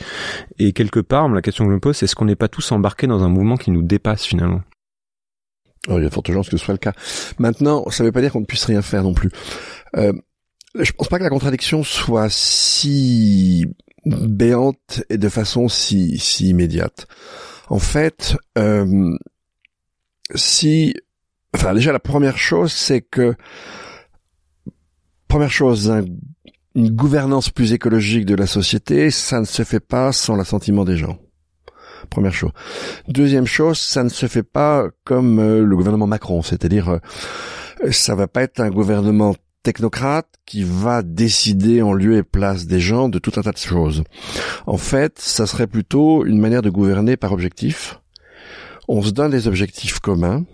[0.58, 2.72] Et quelque part, la question que je me pose, c'est est-ce qu'on n'est pas tous
[2.72, 4.62] embarqués dans un mouvement qui nous dépasse finalement?
[5.89, 6.95] Oh, il y a forte chance que ce soit le cas.
[7.39, 9.30] Maintenant, ça ne veut pas dire qu'on ne puisse rien faire non plus.
[9.97, 10.12] Euh,
[10.78, 13.66] je pense pas que la contradiction soit si
[14.07, 17.07] béante et de façon si, si immédiate.
[17.68, 19.16] En fait, euh,
[20.35, 20.95] si,
[21.55, 23.35] enfin déjà la première chose, c'est que
[25.28, 25.93] première chose,
[26.74, 30.97] une gouvernance plus écologique de la société, ça ne se fait pas sans l'assentiment des
[30.97, 31.18] gens.
[32.11, 32.50] Première chose.
[33.09, 38.14] Deuxième chose, ça ne se fait pas comme euh, le gouvernement Macron, c'est-à-dire euh, ça
[38.14, 43.09] va pas être un gouvernement technocrate qui va décider en lieu et place des gens
[43.09, 44.05] de tout un tas de choses.
[44.66, 48.00] En fait, ça serait plutôt une manière de gouverner par objectif.
[48.88, 50.44] On se donne des objectifs communs.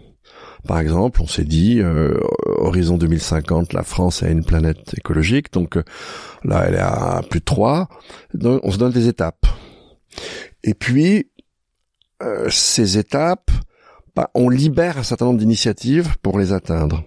[0.69, 5.77] Par exemple, on s'est dit, euh, horizon 2050, la France a une planète écologique, donc
[6.45, 7.89] là, elle est à plus de 3.
[8.35, 9.47] Donc, on se donne des étapes.
[10.63, 11.30] Et puis,
[12.23, 13.51] euh, ces étapes,
[14.15, 17.05] bah, on libère un certain nombre d'initiatives pour les atteindre.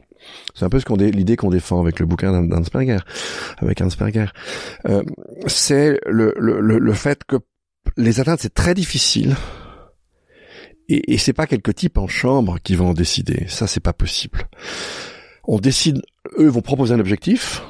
[0.55, 2.99] C'est un peu ce qu'on l'idée qu'on défend avec le bouquin d'Hansperger,
[3.57, 4.27] avec Hansperger.
[4.87, 5.03] Euh,
[5.47, 7.35] c'est le, le, le, fait que
[7.97, 9.35] les atteindre, c'est très difficile.
[10.87, 13.45] Et, et c'est pas quelques types en chambre qui vont en décider.
[13.49, 14.47] Ça, c'est pas possible.
[15.45, 16.01] On décide,
[16.39, 17.61] eux vont proposer un objectif,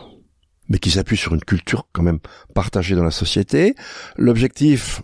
[0.69, 2.19] mais qui s'appuie sur une culture quand même
[2.53, 3.75] partagée dans la société.
[4.15, 5.01] L'objectif,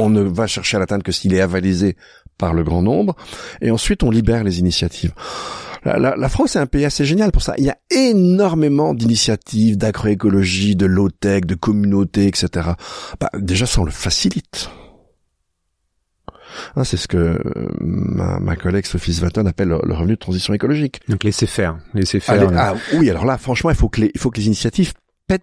[0.00, 1.96] on ne va chercher à l'atteindre que s'il est avalisé
[2.38, 3.16] par le grand nombre,
[3.60, 5.12] et ensuite on libère les initiatives.
[5.84, 7.54] La, France est un pays assez génial pour ça.
[7.56, 12.72] Il y a énormément d'initiatives d'agroécologie, de low-tech, de communauté, etc.
[13.18, 14.68] Bah, déjà, ça on le facilite.
[16.76, 17.40] Hein, c'est ce que euh,
[17.80, 21.00] ma, collègue Sophie Svaton appelle le, revenu de transition écologique.
[21.08, 22.50] Donc laissez faire, laissez faire.
[22.56, 24.92] ah, oui, alors là, franchement, il faut que les, il faut que les initiatives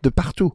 [0.04, 0.54] de partout.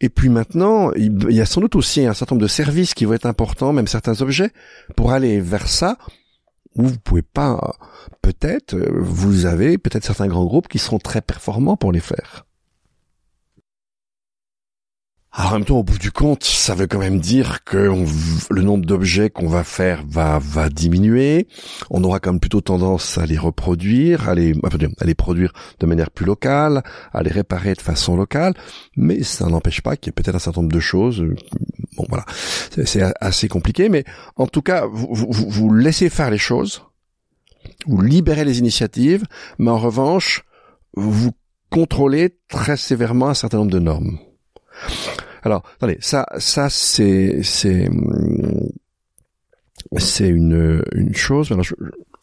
[0.00, 3.04] Et puis maintenant, il y a sans doute aussi un certain nombre de services qui
[3.04, 4.50] vont être importants, même certains objets,
[4.96, 5.98] pour aller vers ça,
[6.74, 7.74] où vous pouvez pas,
[8.22, 12.46] peut-être, vous avez peut-être certains grands groupes qui seront très performants pour les faire.
[15.38, 17.92] Alors en même temps, au bout du compte, ça veut quand même dire que
[18.48, 21.46] le nombre d'objets qu'on va faire va diminuer.
[21.90, 24.54] On aura quand même plutôt tendance à les reproduire, à les
[25.14, 26.82] produire de manière plus locale,
[27.12, 28.54] à les réparer de façon locale.
[28.96, 31.22] Mais ça n'empêche pas qu'il y ait peut-être un certain nombre de choses.
[31.98, 32.24] Bon voilà,
[32.86, 34.04] c'est assez compliqué, mais
[34.36, 36.82] en tout cas, vous laissez faire les choses,
[37.86, 39.24] vous libérez les initiatives,
[39.58, 40.44] mais en revanche,
[40.94, 41.32] vous
[41.68, 44.18] contrôlez très sévèrement un certain nombre de normes.
[45.42, 47.88] Alors, attendez, ça, ça c'est c'est
[49.96, 51.52] c'est une une chose.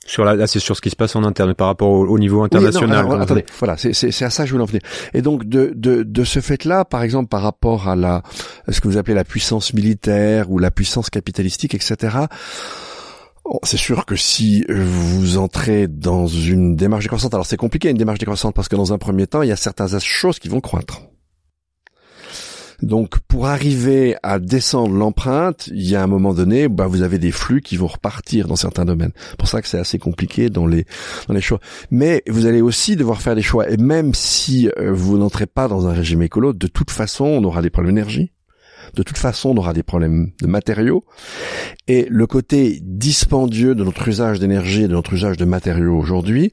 [0.06, 2.44] Sur la, là, c'est sur ce qui se passe en interne par rapport au, niveau
[2.44, 3.22] international.
[3.22, 4.82] attendez, voilà, c'est, c'est, c'est à ça que je voulais en venir.
[5.14, 8.22] Et donc de, de, de ce fait-là, par exemple, par rapport à la,
[8.68, 12.18] ce que vous appelez la puissance militaire ou la puissance capitalistique, etc.
[13.64, 18.20] C'est sûr que si vous entrez dans une démarche décroissante, alors c'est compliqué une démarche
[18.20, 21.02] décroissante parce que dans un premier temps, il y a certaines choses qui vont croître
[22.84, 27.18] Donc pour arriver à descendre l'empreinte, il y a un moment donné, bah, vous avez
[27.18, 29.14] des flux qui vont repartir dans certains domaines.
[29.30, 30.86] C'est pour ça que c'est assez compliqué dans les
[31.30, 31.60] dans les choix.
[31.92, 33.70] Mais vous allez aussi devoir faire des choix.
[33.70, 37.44] Et même si euh, vous n'entrez pas dans un régime écolo, de toute façon, on
[37.46, 38.34] aura des problèmes d'énergie.
[38.96, 41.06] De toute façon, on aura des problèmes de matériaux.
[41.88, 46.52] Et le côté dispendieux de notre usage d'énergie et de notre usage de matériaux aujourd'hui,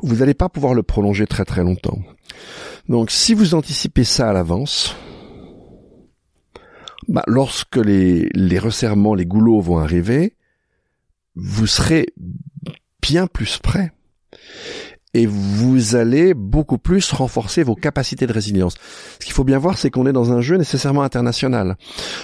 [0.00, 1.98] vous n'allez pas pouvoir le prolonger très très longtemps.
[2.88, 4.96] Donc si vous anticipez ça à l'avance,
[7.08, 10.34] bah, lorsque les, les resserrements, les goulots vont arriver,
[11.34, 12.06] vous serez
[13.00, 13.92] bien plus prêt
[15.14, 18.74] et vous allez beaucoup plus renforcer vos capacités de résilience.
[19.18, 21.76] Ce qu'il faut bien voir, c'est qu'on est dans un jeu nécessairement international.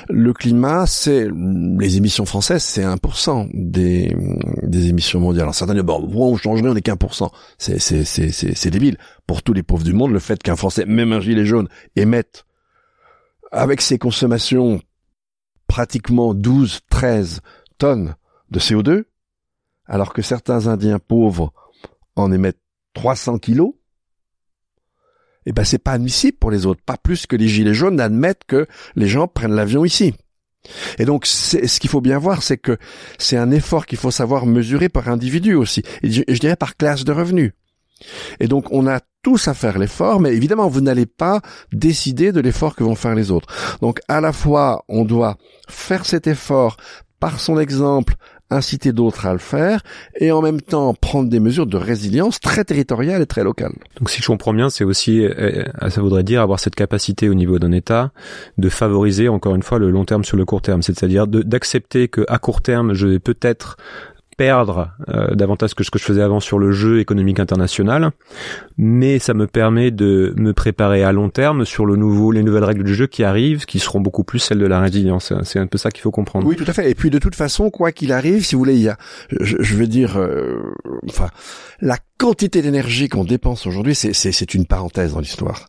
[0.09, 1.27] Le climat, c'est
[1.79, 4.15] les émissions françaises, c'est 1% des,
[4.63, 5.45] des émissions mondiales.
[5.45, 7.33] Alors certains disent bon, on changerait, on est qu'un pour cent.
[7.59, 8.99] C'est débile.
[9.27, 12.45] Pour tous les pauvres du monde, le fait qu'un Français, même un gilet jaune, émette
[13.55, 14.81] avec ses consommations
[15.67, 17.41] pratiquement 12, 13
[17.79, 18.17] tonnes
[18.51, 19.05] de CO2,
[19.87, 21.53] alors que certains Indiens pauvres
[22.17, 22.61] en émettent
[22.95, 23.75] 300 kilos,
[25.47, 28.45] eh ben c'est pas admissible pour les autres, pas plus que les gilets jaunes n'admettent
[28.47, 30.15] que les gens prennent l'avion ici.
[30.99, 32.79] Et donc, ce qu'il faut bien voir, c'est que
[33.19, 36.77] c'est un effort qu'il faut savoir mesurer par individu aussi, et je, je dirais par
[36.77, 37.53] classe de revenus.
[38.41, 41.41] Et donc, on a tous à faire l'effort, mais évidemment, vous n'allez pas
[41.73, 43.79] décider de l'effort que vont faire les autres.
[43.81, 45.37] Donc, à la fois, on doit
[45.69, 46.77] faire cet effort
[47.21, 48.17] par son exemple,
[48.51, 49.81] inciter d'autres à le faire,
[50.21, 53.73] et en même temps prendre des mesures de résilience très territoriales et très locales.
[53.99, 57.35] Donc si je comprends bien, c'est aussi, euh, ça voudrait dire avoir cette capacité au
[57.35, 58.13] niveau d'un État
[58.59, 62.27] de favoriser encore une fois le long terme sur le court terme, c'est-à-dire d'accepter que
[62.29, 63.79] à court terme, je vais peut-être
[64.37, 68.11] perdre euh, davantage que ce que je faisais avant sur le jeu économique international,
[68.77, 72.65] mais ça me permet de me préparer à long terme sur le nouveau, les nouvelles
[72.65, 75.33] règles du jeu qui arrivent, qui seront beaucoup plus celles de la résilience.
[75.43, 76.47] C'est un peu ça qu'il faut comprendre.
[76.47, 76.91] Oui, tout à fait.
[76.91, 78.97] Et puis de toute façon, quoi qu'il arrive, si vous voulez, il y a,
[79.41, 80.61] je, je veux dire, euh,
[81.09, 81.29] enfin,
[81.81, 85.69] la quantité d'énergie qu'on dépense aujourd'hui, c'est une parenthèse dans l'histoire.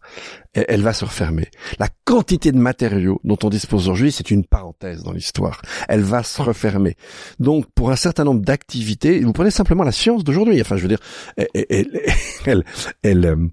[0.55, 1.47] Elle, va se refermer.
[1.79, 5.61] La quantité de matériaux dont on dispose aujourd'hui, c'est une parenthèse dans l'histoire.
[5.89, 6.95] Elle va se refermer.
[7.39, 10.61] Donc, pour un certain nombre d'activités, vous prenez simplement la science d'aujourd'hui.
[10.61, 10.99] Enfin, je veux dire,
[11.35, 11.47] elle,
[12.45, 12.63] elle,
[13.03, 13.49] elle, euh,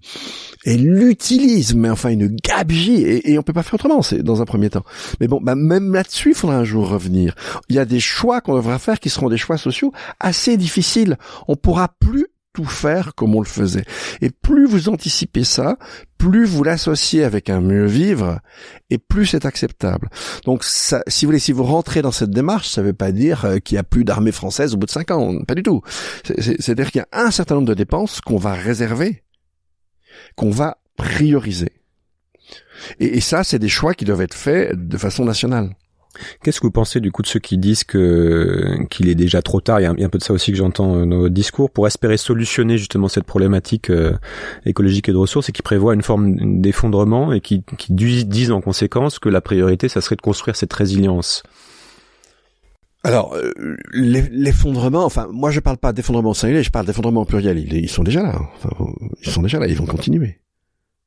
[0.67, 4.01] l'utilise, mais enfin une gabegie, et, et on peut pas faire autrement.
[4.03, 4.85] C'est dans un premier temps.
[5.21, 7.35] Mais bon, bah, même là-dessus, il faudra un jour revenir.
[7.69, 11.19] Il y a des choix qu'on devra faire qui seront des choix sociaux assez difficiles.
[11.49, 13.85] On pourra plus tout faire comme on le faisait.
[14.21, 15.77] Et plus vous anticipez ça,
[16.19, 18.41] plus vous l'associez avec un mieux vivre,
[18.91, 20.09] et plus c'est acceptable.
[20.45, 23.13] Donc, ça, si vous voulez, si vous rentrez dans cette démarche, ça ne veut pas
[23.13, 25.63] dire euh, qu'il y a plus d'armée française au bout de cinq ans, pas du
[25.63, 25.83] tout.
[26.25, 29.25] C'est-à-dire qu'il y a un certain nombre de dépenses qu'on va réserver,
[30.37, 31.73] qu'on va prioriser.
[32.99, 35.75] Et ça, c'est des choix qui doivent être faits de façon nationale.
[36.43, 39.81] Qu'est-ce que vous pensez du coup de ceux qui disent qu'il est déjà trop tard?
[39.81, 42.17] Il y, a un, peu de ça aussi que j'entends euh, dans discours pour espérer
[42.17, 44.13] solutionner justement cette problématique euh,
[44.67, 49.19] écologique et de ressources et qui prévoient une forme d'effondrement et qui, disent en conséquence
[49.19, 51.43] que la priorité, ça serait de construire cette résilience.
[53.05, 53.53] Alors, euh,
[53.93, 57.59] l'effondrement, enfin, moi je parle pas d'effondrement singulier, je parle d'effondrement pluriel.
[57.59, 58.39] Ils, sont déjà là.
[59.25, 60.39] ils sont déjà là, ils vont continuer.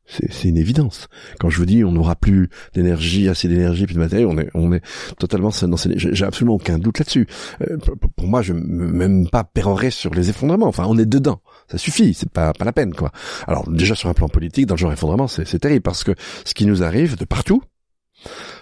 [0.07, 1.07] C'est une évidence.
[1.39, 4.49] Quand je vous dis on n'aura plus d'énergie, assez d'énergie, plus de matériel, on est,
[4.53, 4.83] on est
[5.17, 7.27] totalement dans J'ai absolument aucun doute là-dessus.
[7.61, 7.77] Euh,
[8.15, 10.67] pour moi, je même pas pérorer sur les effondrements.
[10.67, 11.41] Enfin, on est dedans.
[11.69, 12.13] Ça suffit.
[12.13, 13.11] C'est pas pas la peine, quoi.
[13.47, 16.13] Alors déjà sur un plan politique, dans le genre effondrement, c'est terrible parce que
[16.45, 17.63] ce qui nous arrive de partout,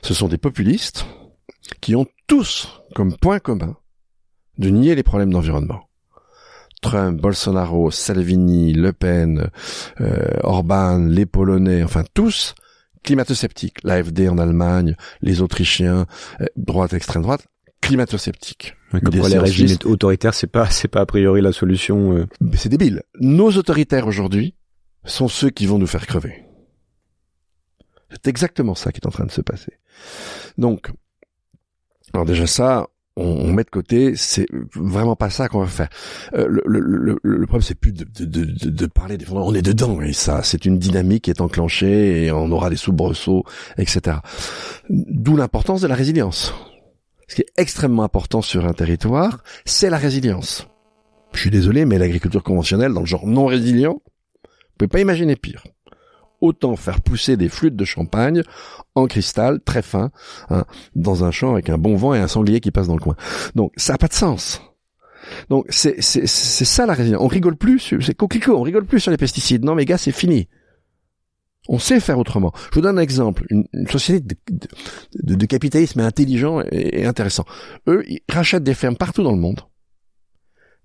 [0.02, 1.06] ce sont des populistes
[1.82, 3.76] qui ont tous comme point commun
[4.58, 5.90] de nier les problèmes d'environnement.
[6.84, 9.50] Trump, Bolsonaro, Salvini, Le Pen,
[10.02, 12.54] euh, Orban, les Polonais, enfin tous
[13.04, 13.84] climato-sceptiques.
[13.84, 16.06] L'AFD en Allemagne, les Autrichiens,
[16.42, 17.48] euh, droite, extrême droite,
[17.82, 18.76] climato-sceptiques.
[18.92, 22.16] comme les régimes autoritaires, c'est pas, c'est pas a priori la solution.
[22.16, 22.28] Euh.
[22.54, 23.04] C'est débile.
[23.20, 24.56] Nos autoritaires aujourd'hui
[25.06, 26.46] sont ceux qui vont nous faire crever.
[28.12, 29.74] C'est exactement ça qui est en train de se passer.
[30.58, 30.92] Donc,
[32.14, 35.90] alors déjà ça, on, met de côté, c'est vraiment pas ça qu'on va faire.
[36.34, 39.62] Euh, le, le, le, problème, c'est plus de, de, de, de parler des on est
[39.62, 43.44] dedans, et ça, c'est une dynamique qui est enclenchée, et on aura des soubresauts,
[43.78, 44.18] etc.
[44.90, 46.54] D'où l'importance de la résilience.
[47.28, 50.68] Ce qui est extrêmement important sur un territoire, c'est la résilience.
[51.34, 55.36] Je suis désolé, mais l'agriculture conventionnelle, dans le genre non résilient, vous pouvez pas imaginer
[55.36, 55.64] pire
[56.44, 58.44] autant faire pousser des flûtes de champagne
[58.96, 60.12] en cristal très fin
[60.50, 63.02] hein, dans un champ avec un bon vent et un sanglier qui passe dans le
[63.02, 63.16] coin.
[63.56, 64.62] Donc ça n'a pas de sens.
[65.50, 67.24] Donc c'est c'est c'est ça la résilience.
[67.24, 69.64] On rigole plus, c'est coquelicot, on rigole plus sur les pesticides.
[69.64, 70.50] Non mais gars, c'est fini.
[71.70, 72.52] On sait faire autrement.
[72.72, 73.46] Je vous donne un exemple.
[73.50, 74.36] Une, société
[75.14, 77.46] de, capitalisme intelligent et, intéressant.
[77.88, 79.62] Eux, ils rachètent des fermes partout dans le monde.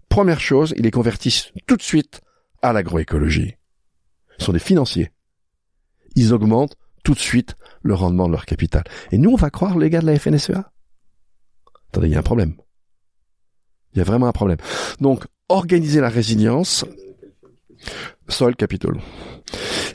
[0.09, 2.21] Première chose, ils les convertissent tout de suite
[2.63, 3.57] à l'agroécologie.
[4.39, 5.11] Ce sont des financiers.
[6.19, 8.83] Ils augmentent tout de suite le rendement de leur capital.
[9.13, 10.69] Et nous, on va croire les gars de la FNSEA
[11.91, 12.55] Attendez, il y a un problème.
[13.95, 14.59] Il y a vraiment un problème.
[15.01, 16.85] Donc, organiser la résilience,
[18.29, 18.95] Soil Capital.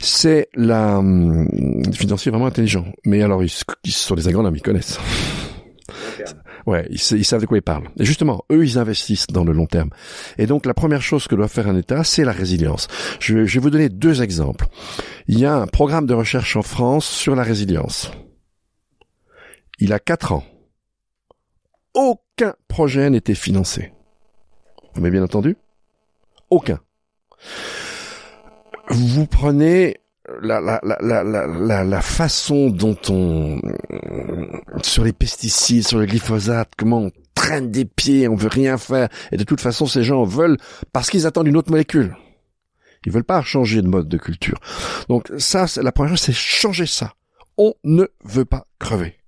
[0.00, 2.86] C'est la hum, financier vraiment intelligent.
[3.04, 4.98] Mais alors, ils, sont des agronomes, ils connaissent.
[6.66, 7.90] Ouais, ils, savent de quoi ils parlent.
[7.98, 9.90] Et justement, eux, ils investissent dans le long terme.
[10.38, 12.88] Et donc, la première chose que doit faire un État, c'est la résilience.
[13.20, 14.66] Je, je vais vous donner deux exemples.
[15.26, 18.10] Il y a un programme de recherche en France sur la résilience.
[19.78, 20.44] Il a quatre ans.
[21.92, 23.92] Aucun projet n'était financé.
[24.94, 25.56] Vous m'avez bien entendu?
[26.50, 26.80] Aucun.
[28.88, 29.96] Vous prenez
[30.40, 33.60] la, la, la, la, façon dont on
[34.82, 39.08] sur les pesticides, sur le glyphosate, comment on traîne des pieds, on veut rien faire,
[39.32, 40.56] et de toute façon ces gens veulent
[40.92, 42.16] parce qu'ils attendent une autre molécule.
[43.06, 44.58] Ils veulent pas changer de mode de culture.
[45.08, 47.14] Donc ça, la première chose, c'est changer ça.
[47.58, 49.18] On ne veut pas crever.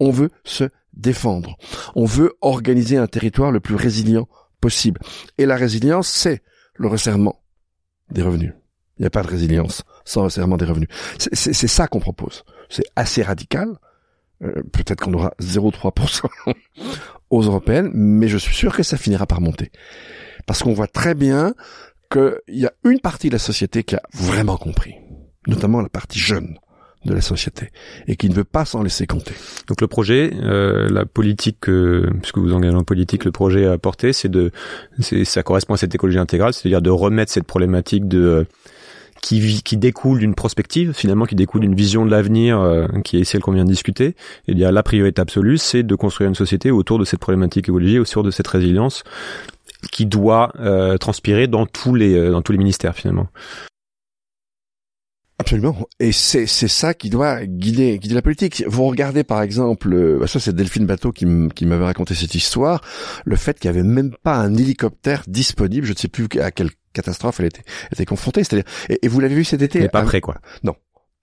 [0.00, 1.56] On veut se défendre.
[1.94, 4.28] On veut organiser un territoire le plus résilient
[4.60, 5.00] possible.
[5.38, 6.42] Et la résilience, c'est
[6.74, 7.42] le resserrement
[8.10, 8.54] des revenus.
[9.00, 10.90] Il n'y a pas de résilience sans resserrement des revenus.
[11.16, 12.44] C'est ça qu'on propose.
[12.68, 13.78] C'est assez radical.
[14.42, 16.26] Euh, peut-être qu'on aura 0,3%
[17.30, 19.72] aux européennes, mais je suis sûr que ça finira par monter.
[20.46, 21.54] Parce qu'on voit très bien
[22.12, 24.96] qu'il y a une partie de la société qui a vraiment compris,
[25.46, 26.58] notamment la partie jeune
[27.06, 27.70] de la société
[28.06, 29.32] et qui ne veut pas s'en laisser compter.
[29.66, 33.78] Donc le projet, euh, la politique, euh, puisque vous engagez en politique, le projet à
[33.78, 34.50] porter, c'est de,
[35.24, 38.44] ça correspond à cette écologie intégrale, c'est-à-dire de remettre cette problématique de euh,
[39.20, 43.24] qui, qui découle d'une prospective, finalement, qui découle d'une vision de l'avenir, euh, qui est
[43.24, 44.14] celle qu'on vient de discuter.
[44.48, 48.00] Y a la priorité absolue, c'est de construire une société autour de cette problématique écologique,
[48.00, 49.04] autour de cette résilience
[49.92, 53.28] qui doit euh, transpirer dans tous les dans tous les ministères finalement.
[55.38, 55.88] Absolument.
[56.00, 58.62] Et c'est c'est ça qui doit guider guider la politique.
[58.66, 62.82] Vous regardez par exemple, euh, bah, ça c'est Delphine Bateau qui m'avait raconté cette histoire,
[63.24, 65.86] le fait qu'il y avait même pas un hélicoptère disponible.
[65.86, 67.62] Je ne sais plus à quelle catastrophe elle était
[67.92, 68.44] était confrontée.
[68.44, 69.80] C'est-à-dire et, vous l'avez vu cet été.
[69.80, 70.36] Mais pas prêt quoi.
[70.62, 70.74] Non.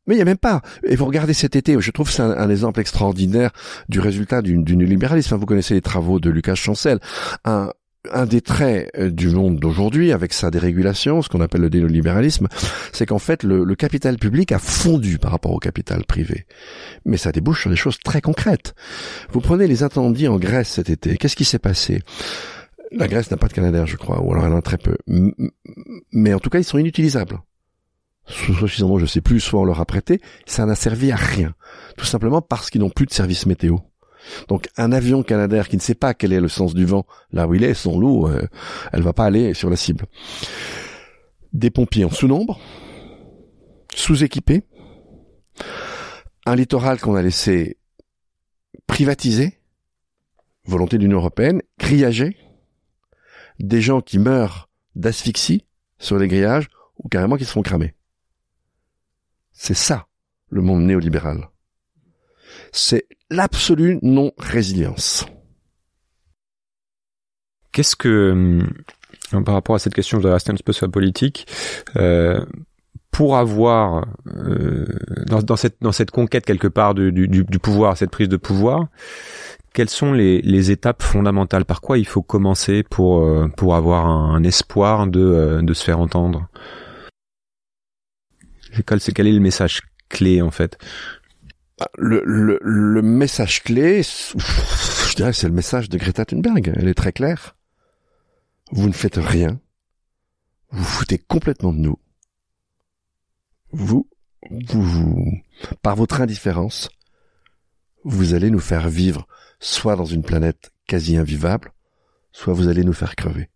[0.07, 0.61] Mais il y a même pas.
[0.85, 3.51] Et vous regardez cet été, je trouve c'est un, exemple extraordinaire
[3.89, 5.35] du résultat du, du libéralisme.
[5.35, 6.99] vous connaissez les travaux de Lucas Chancel.
[7.43, 7.71] Un,
[8.11, 12.47] un des traits euh, du monde d'aujourd'hui, avec sa dérégulation, ce qu'on appelle le néolibéralisme,
[12.93, 16.45] c'est qu'en fait, le, capital public a fondu par rapport au capital privé.
[17.05, 18.73] Mais ça débouche sur des choses très concrètes.
[19.31, 21.17] Vous prenez les incendies en Grèce cet été.
[21.17, 22.01] Qu'est-ce qui s'est passé?
[22.91, 24.97] La Grèce n'a pas de Canadair, je crois, ou alors elle en a très peu.
[26.11, 27.41] Mais en tout cas, ils sont inutilisables.
[28.27, 31.53] Suffisamment, je sais plus, soit on leur a prêté, ça n'a servi à rien.
[31.97, 33.77] Tout simplement parce qu'ils n'ont plus de service météo.
[34.49, 37.47] Donc un avion canadair qui ne sait pas quel est le sens du vent là
[37.47, 38.45] où il est, son loup, euh,
[38.91, 40.05] elle va pas aller sur la cible.
[41.53, 42.59] Des pompiers en sous-nombre,
[43.95, 44.63] sous-équipés,
[46.45, 47.77] un littoral qu'on a laissé
[48.85, 49.59] privatiser,
[50.65, 52.37] volonté de l'Union européenne, grillagé,
[53.59, 55.65] des gens qui meurent d'asphyxie
[55.99, 57.93] sur les grillages ou carrément qui se font cramer.
[59.51, 60.07] C'est ça
[60.49, 61.49] le monde néolibéral
[62.71, 65.25] c'est l'absolue non-résilience.
[67.71, 70.85] Qu'est-ce que, hum, par rapport à cette question, je vais rester un petit peu sur
[70.85, 71.47] la politique,
[71.95, 72.45] euh,
[73.17, 74.85] pour avoir euh,
[75.25, 78.89] dans, cette dans cette conquête quelque part du, du, pouvoir, cette prise de pouvoir,
[79.73, 81.65] quelles sont les, les, étapes fondamentales?
[81.65, 85.99] Par quoi il faut commencer pour euh, pour avoir un, espoir de de se faire
[85.99, 86.47] entendre?
[88.85, 90.77] Quel, quel est le message clé en fait?
[91.97, 96.71] Le, le, le message clé, je dirais c'est le message de Greta Thunberg.
[96.77, 97.55] Elle est très claire.
[98.71, 99.59] Vous ne faites rien.
[100.69, 101.97] Vous foutez complètement de nous.
[103.71, 104.09] Vous,
[104.49, 105.41] vous,
[105.81, 106.89] par votre indifférence,
[108.03, 109.27] vous allez nous faire vivre
[109.59, 111.73] soit dans une planète quasi invivable,
[112.31, 113.49] soit vous allez nous faire crever.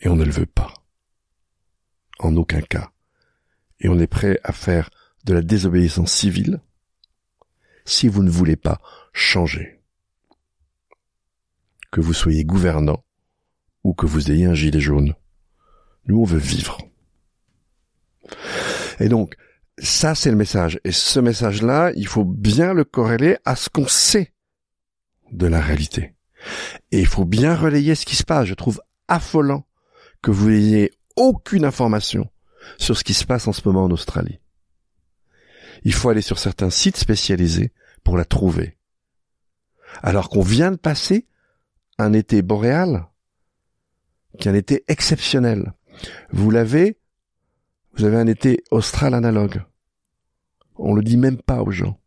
[0.00, 0.74] Et on ne le veut pas.
[2.18, 2.90] En aucun cas.
[3.80, 4.90] Et on est prêt à faire
[5.24, 6.60] de la désobéissance civile
[7.84, 8.80] si vous ne voulez pas
[9.12, 9.80] changer.
[11.90, 13.04] Que vous soyez gouvernant
[13.84, 15.14] ou que vous ayez un gilet jaune.
[16.06, 16.78] Nous, on veut vivre.
[19.00, 19.36] Et donc,
[19.78, 20.80] ça, c'est le message.
[20.84, 24.32] Et ce message-là, il faut bien le corréler à ce qu'on sait
[25.32, 26.14] de la réalité.
[26.92, 28.46] Et il faut bien relayer ce qui se passe.
[28.46, 29.66] Je trouve affolant
[30.22, 32.30] que vous n'ayez aucune information
[32.78, 34.40] sur ce qui se passe en ce moment en Australie.
[35.86, 37.72] il faut aller sur certains sites spécialisés
[38.04, 38.78] pour la trouver.
[40.02, 41.26] Alors qu'on vient de passer
[41.98, 43.06] un été boréal,
[44.38, 45.74] qui est un été exceptionnel.
[46.30, 46.98] Vous l'avez,
[47.96, 49.62] vous avez un été austral analogue.
[50.76, 51.98] On le dit même pas aux gens.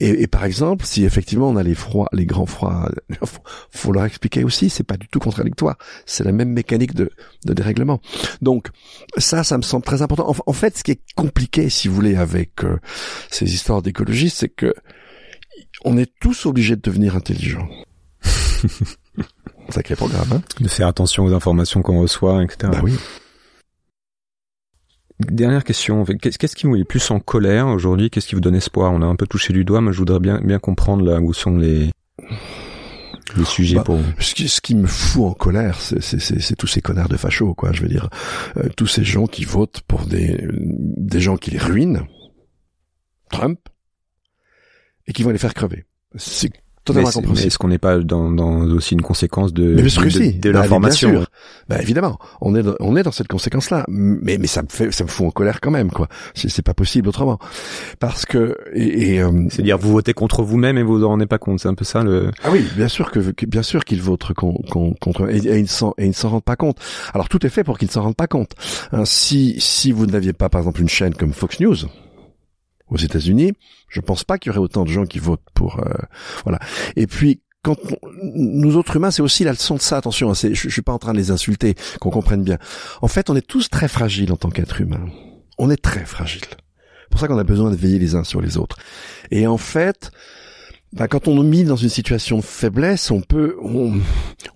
[0.00, 2.90] Et, par exemple, si effectivement on a les froids, les grands froids,
[3.70, 5.78] faut leur expliquer aussi, c'est pas du tout contradictoire.
[6.06, 7.08] C'est la même mécanique de,
[7.44, 8.00] de dérèglement.
[8.40, 8.70] Donc
[9.16, 10.34] ça, ça me semble très important.
[10.44, 12.80] En, fait, ce qui est compliqué, si vous voulez, avec euh,
[13.30, 14.74] ces histoires d'écologie, c'est que
[15.84, 17.68] on est tous obligés de devenir intelligents.
[19.68, 22.72] Sacré programme, hein De faire attention aux informations qu'on reçoit, etc.
[22.72, 22.94] Bah oui.
[25.20, 28.10] Dernière question, qu'est-ce qui vous met plus en colère aujourd'hui?
[28.10, 28.92] Qu'est-ce qui vous donne espoir?
[28.92, 31.32] On a un peu touché du doigt, mais je voudrais bien bien comprendre là où
[31.32, 31.90] sont les
[33.36, 36.82] les sujets bah, pour ce qui, ce qui me fout en colère, c'est tous ces
[36.82, 37.72] connards de fachos, quoi.
[37.72, 38.10] Je veux dire,
[38.56, 42.02] euh, tous ces gens qui votent pour des des gens qui les ruinent,
[43.30, 43.58] Trump,
[45.06, 45.84] et qui vont les faire crever.
[46.16, 46.50] C'est
[46.84, 50.60] totalement est-ce qu'on n'est pas dans, dans, aussi une conséquence de mais de, de, bah,
[50.60, 51.24] l'information
[51.68, 54.90] bah, évidemment, on est dans, on est dans cette conséquence-là, mais mais ça me fait
[54.90, 56.08] ça me fout en colère quand même quoi.
[56.34, 57.38] C'est pas possible autrement,
[58.00, 61.26] parce que et, et euh, c'est-à-dire vous votez contre vous-même et vous vous en rendez
[61.26, 62.30] pas compte, c'est un peu ça le.
[62.44, 66.06] Ah oui, bien sûr que, bien sûr qu'ils votent contre et, et ils s'en et
[66.06, 66.78] ils s'en rendent pas compte.
[67.14, 68.52] Alors tout est fait pour qu'ils ne s'en rendent pas compte.
[68.92, 71.76] Hein, si si vous n'aviez pas par exemple une chaîne comme Fox News
[72.92, 73.52] aux États-Unis,
[73.88, 75.92] je pense pas qu'il y aurait autant de gens qui votent pour euh,
[76.44, 76.58] voilà.
[76.96, 77.76] Et puis quand
[78.22, 79.96] nous autres humains, c'est aussi la leçon de ça.
[79.96, 82.58] Attention, hein, je, je suis pas en train de les insulter, qu'on comprenne bien.
[83.02, 85.04] En fait, on est tous très fragiles en tant qu'être humain.
[85.58, 86.42] On est très fragiles.
[86.42, 88.78] C'est pour ça qu'on a besoin de veiller les uns sur les autres.
[89.30, 90.10] Et en fait,
[90.92, 94.00] bah, quand on nous met dans une situation de faiblesse, on peut, on,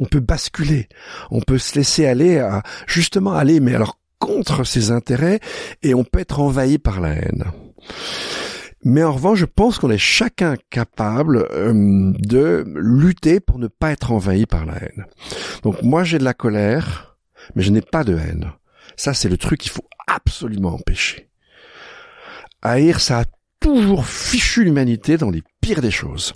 [0.00, 0.88] on peut basculer,
[1.30, 5.40] on peut se laisser aller à justement aller, mais alors contre ses intérêts,
[5.82, 7.44] et on peut être envahi par la haine.
[8.84, 13.90] Mais en revanche, je pense qu'on est chacun capable euh, de lutter pour ne pas
[13.90, 15.06] être envahi par la haine.
[15.62, 17.16] Donc moi, j'ai de la colère,
[17.54, 18.52] mais je n'ai pas de haine.
[18.96, 21.30] Ça, c'est le truc qu'il faut absolument empêcher.
[22.62, 23.24] Haïr, ça a
[23.58, 26.34] toujours fichu l'humanité dans les pires des choses.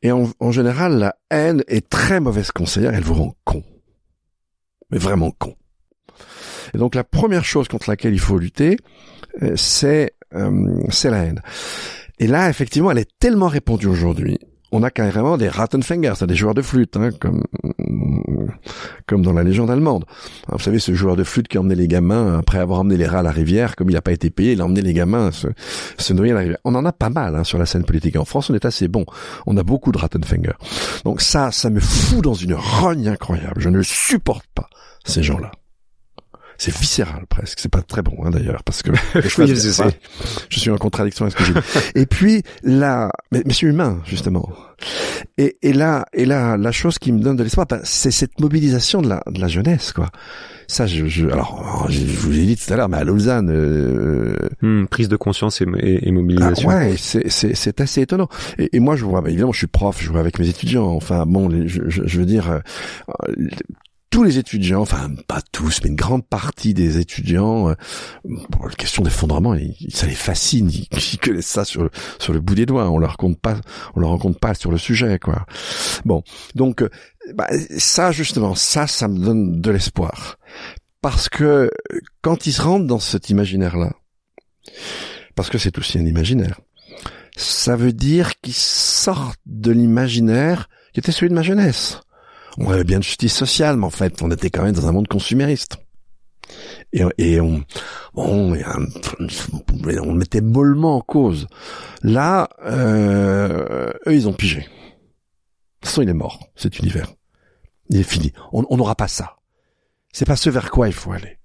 [0.00, 3.62] Et en, en, général, la haine est très mauvaise conseillère, elle vous rend con.
[4.90, 5.56] Mais vraiment con.
[6.74, 8.78] Et donc la première chose contre laquelle il faut lutter,
[9.42, 10.14] euh, c'est
[10.90, 11.42] c'est la haine.
[12.18, 14.38] Et là, effectivement, elle est tellement répandue aujourd'hui.
[14.72, 17.42] On a carrément des Rattenfänger, c'est des joueurs de flûte, hein, comme
[19.06, 20.04] comme dans la légende allemande.
[20.48, 23.20] vous savez, ce joueur de flûte qui emmenait les gamins après avoir emmené les rats
[23.20, 25.48] à la rivière, comme il n'a pas été payé, il a emmené les gamins se,
[25.98, 26.58] se noyer à la rivière.
[26.64, 28.16] On en a pas mal hein, sur la scène politique.
[28.16, 29.04] En France, on est assez bon.
[29.46, 30.52] On a beaucoup de Rattenfänger.
[31.04, 33.60] Donc ça, ça me fout dans une rogne incroyable.
[33.60, 34.68] Je ne supporte pas
[35.04, 35.50] ces gens-là
[36.60, 37.58] c'est viscéral presque.
[37.58, 41.44] C'est pas très bon hein, d'ailleurs parce que je, suis en contradiction avec ce que
[41.44, 41.88] j'ai dit.
[41.94, 44.46] et puis là, mais, mais c'est humain justement.
[45.38, 48.40] Et, et là, et là, la chose qui me donne de l'espoir, ben, c'est cette
[48.40, 50.10] mobilisation de la, de la jeunesse, quoi.
[50.68, 54.36] Ça, je, je alors, je, vous ai dit tout à l'heure, mais à Lausanne, euh,
[54.62, 56.68] hmm, prise de conscience et, et, mobilisation.
[56.70, 58.28] Ah ouais, c'est, assez étonnant.
[58.58, 60.86] Et, moi, je vois, évidemment, je suis prof, je vois avec mes étudiants.
[60.88, 63.34] Enfin, bon, je, je, veux dire, euh,
[64.10, 67.74] tous les étudiants, enfin pas tous, mais une grande partie des étudiants, euh,
[68.24, 69.56] la question d'effondrement,
[69.90, 73.16] ça les fascine, ils, connaissent ça sur le, sur le bout des doigts, on leur
[73.16, 73.60] compte pas,
[73.94, 75.46] on leur raconte pas sur le sujet, quoi.
[76.04, 76.24] Bon,
[76.56, 76.90] donc euh,
[77.34, 77.48] bah,
[77.78, 80.38] ça justement, ça, ça me donne de l'espoir,
[81.00, 81.70] parce que
[82.20, 83.92] quand ils se rendent dans cet imaginaire-là,
[85.36, 86.60] parce que c'est aussi un imaginaire,
[87.36, 92.00] ça veut dire qu'ils sortent de l'imaginaire qui était celui de ma jeunesse
[92.58, 94.92] on avait bien de justice sociale, mais en fait, on était quand même dans un
[94.92, 95.78] monde consumériste.
[96.92, 97.62] Et, et on,
[98.14, 98.54] on
[100.14, 101.46] mettait mollement en cause.
[102.02, 104.60] Là, euh, eux, ils ont pigé.
[104.60, 107.12] De toute façon, il est mort, cet univers.
[107.88, 108.32] Il est fini.
[108.52, 109.36] On n'aura pas ça.
[110.12, 111.38] C'est pas ce vers quoi il faut aller.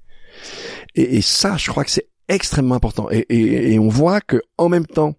[0.96, 3.08] Et, ça, je crois que c'est extrêmement important.
[3.12, 5.16] Et, on voit que en même temps,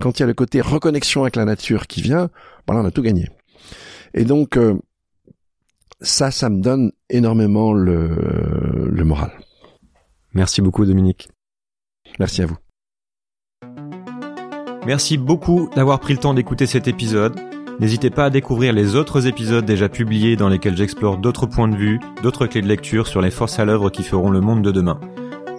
[0.00, 2.30] quand il y a le côté reconnexion avec la nature qui vient,
[2.66, 3.28] voilà, on a tout gagné.
[4.14, 4.74] Et donc, euh,
[6.00, 9.32] ça, ça me donne énormément le, le moral.
[10.32, 11.28] Merci beaucoup Dominique.
[12.18, 12.56] Merci à vous.
[14.86, 17.38] Merci beaucoup d'avoir pris le temps d'écouter cet épisode.
[17.80, 21.76] N'hésitez pas à découvrir les autres épisodes déjà publiés dans lesquels j'explore d'autres points de
[21.76, 24.70] vue, d'autres clés de lecture sur les forces à l'œuvre qui feront le monde de
[24.70, 25.00] demain.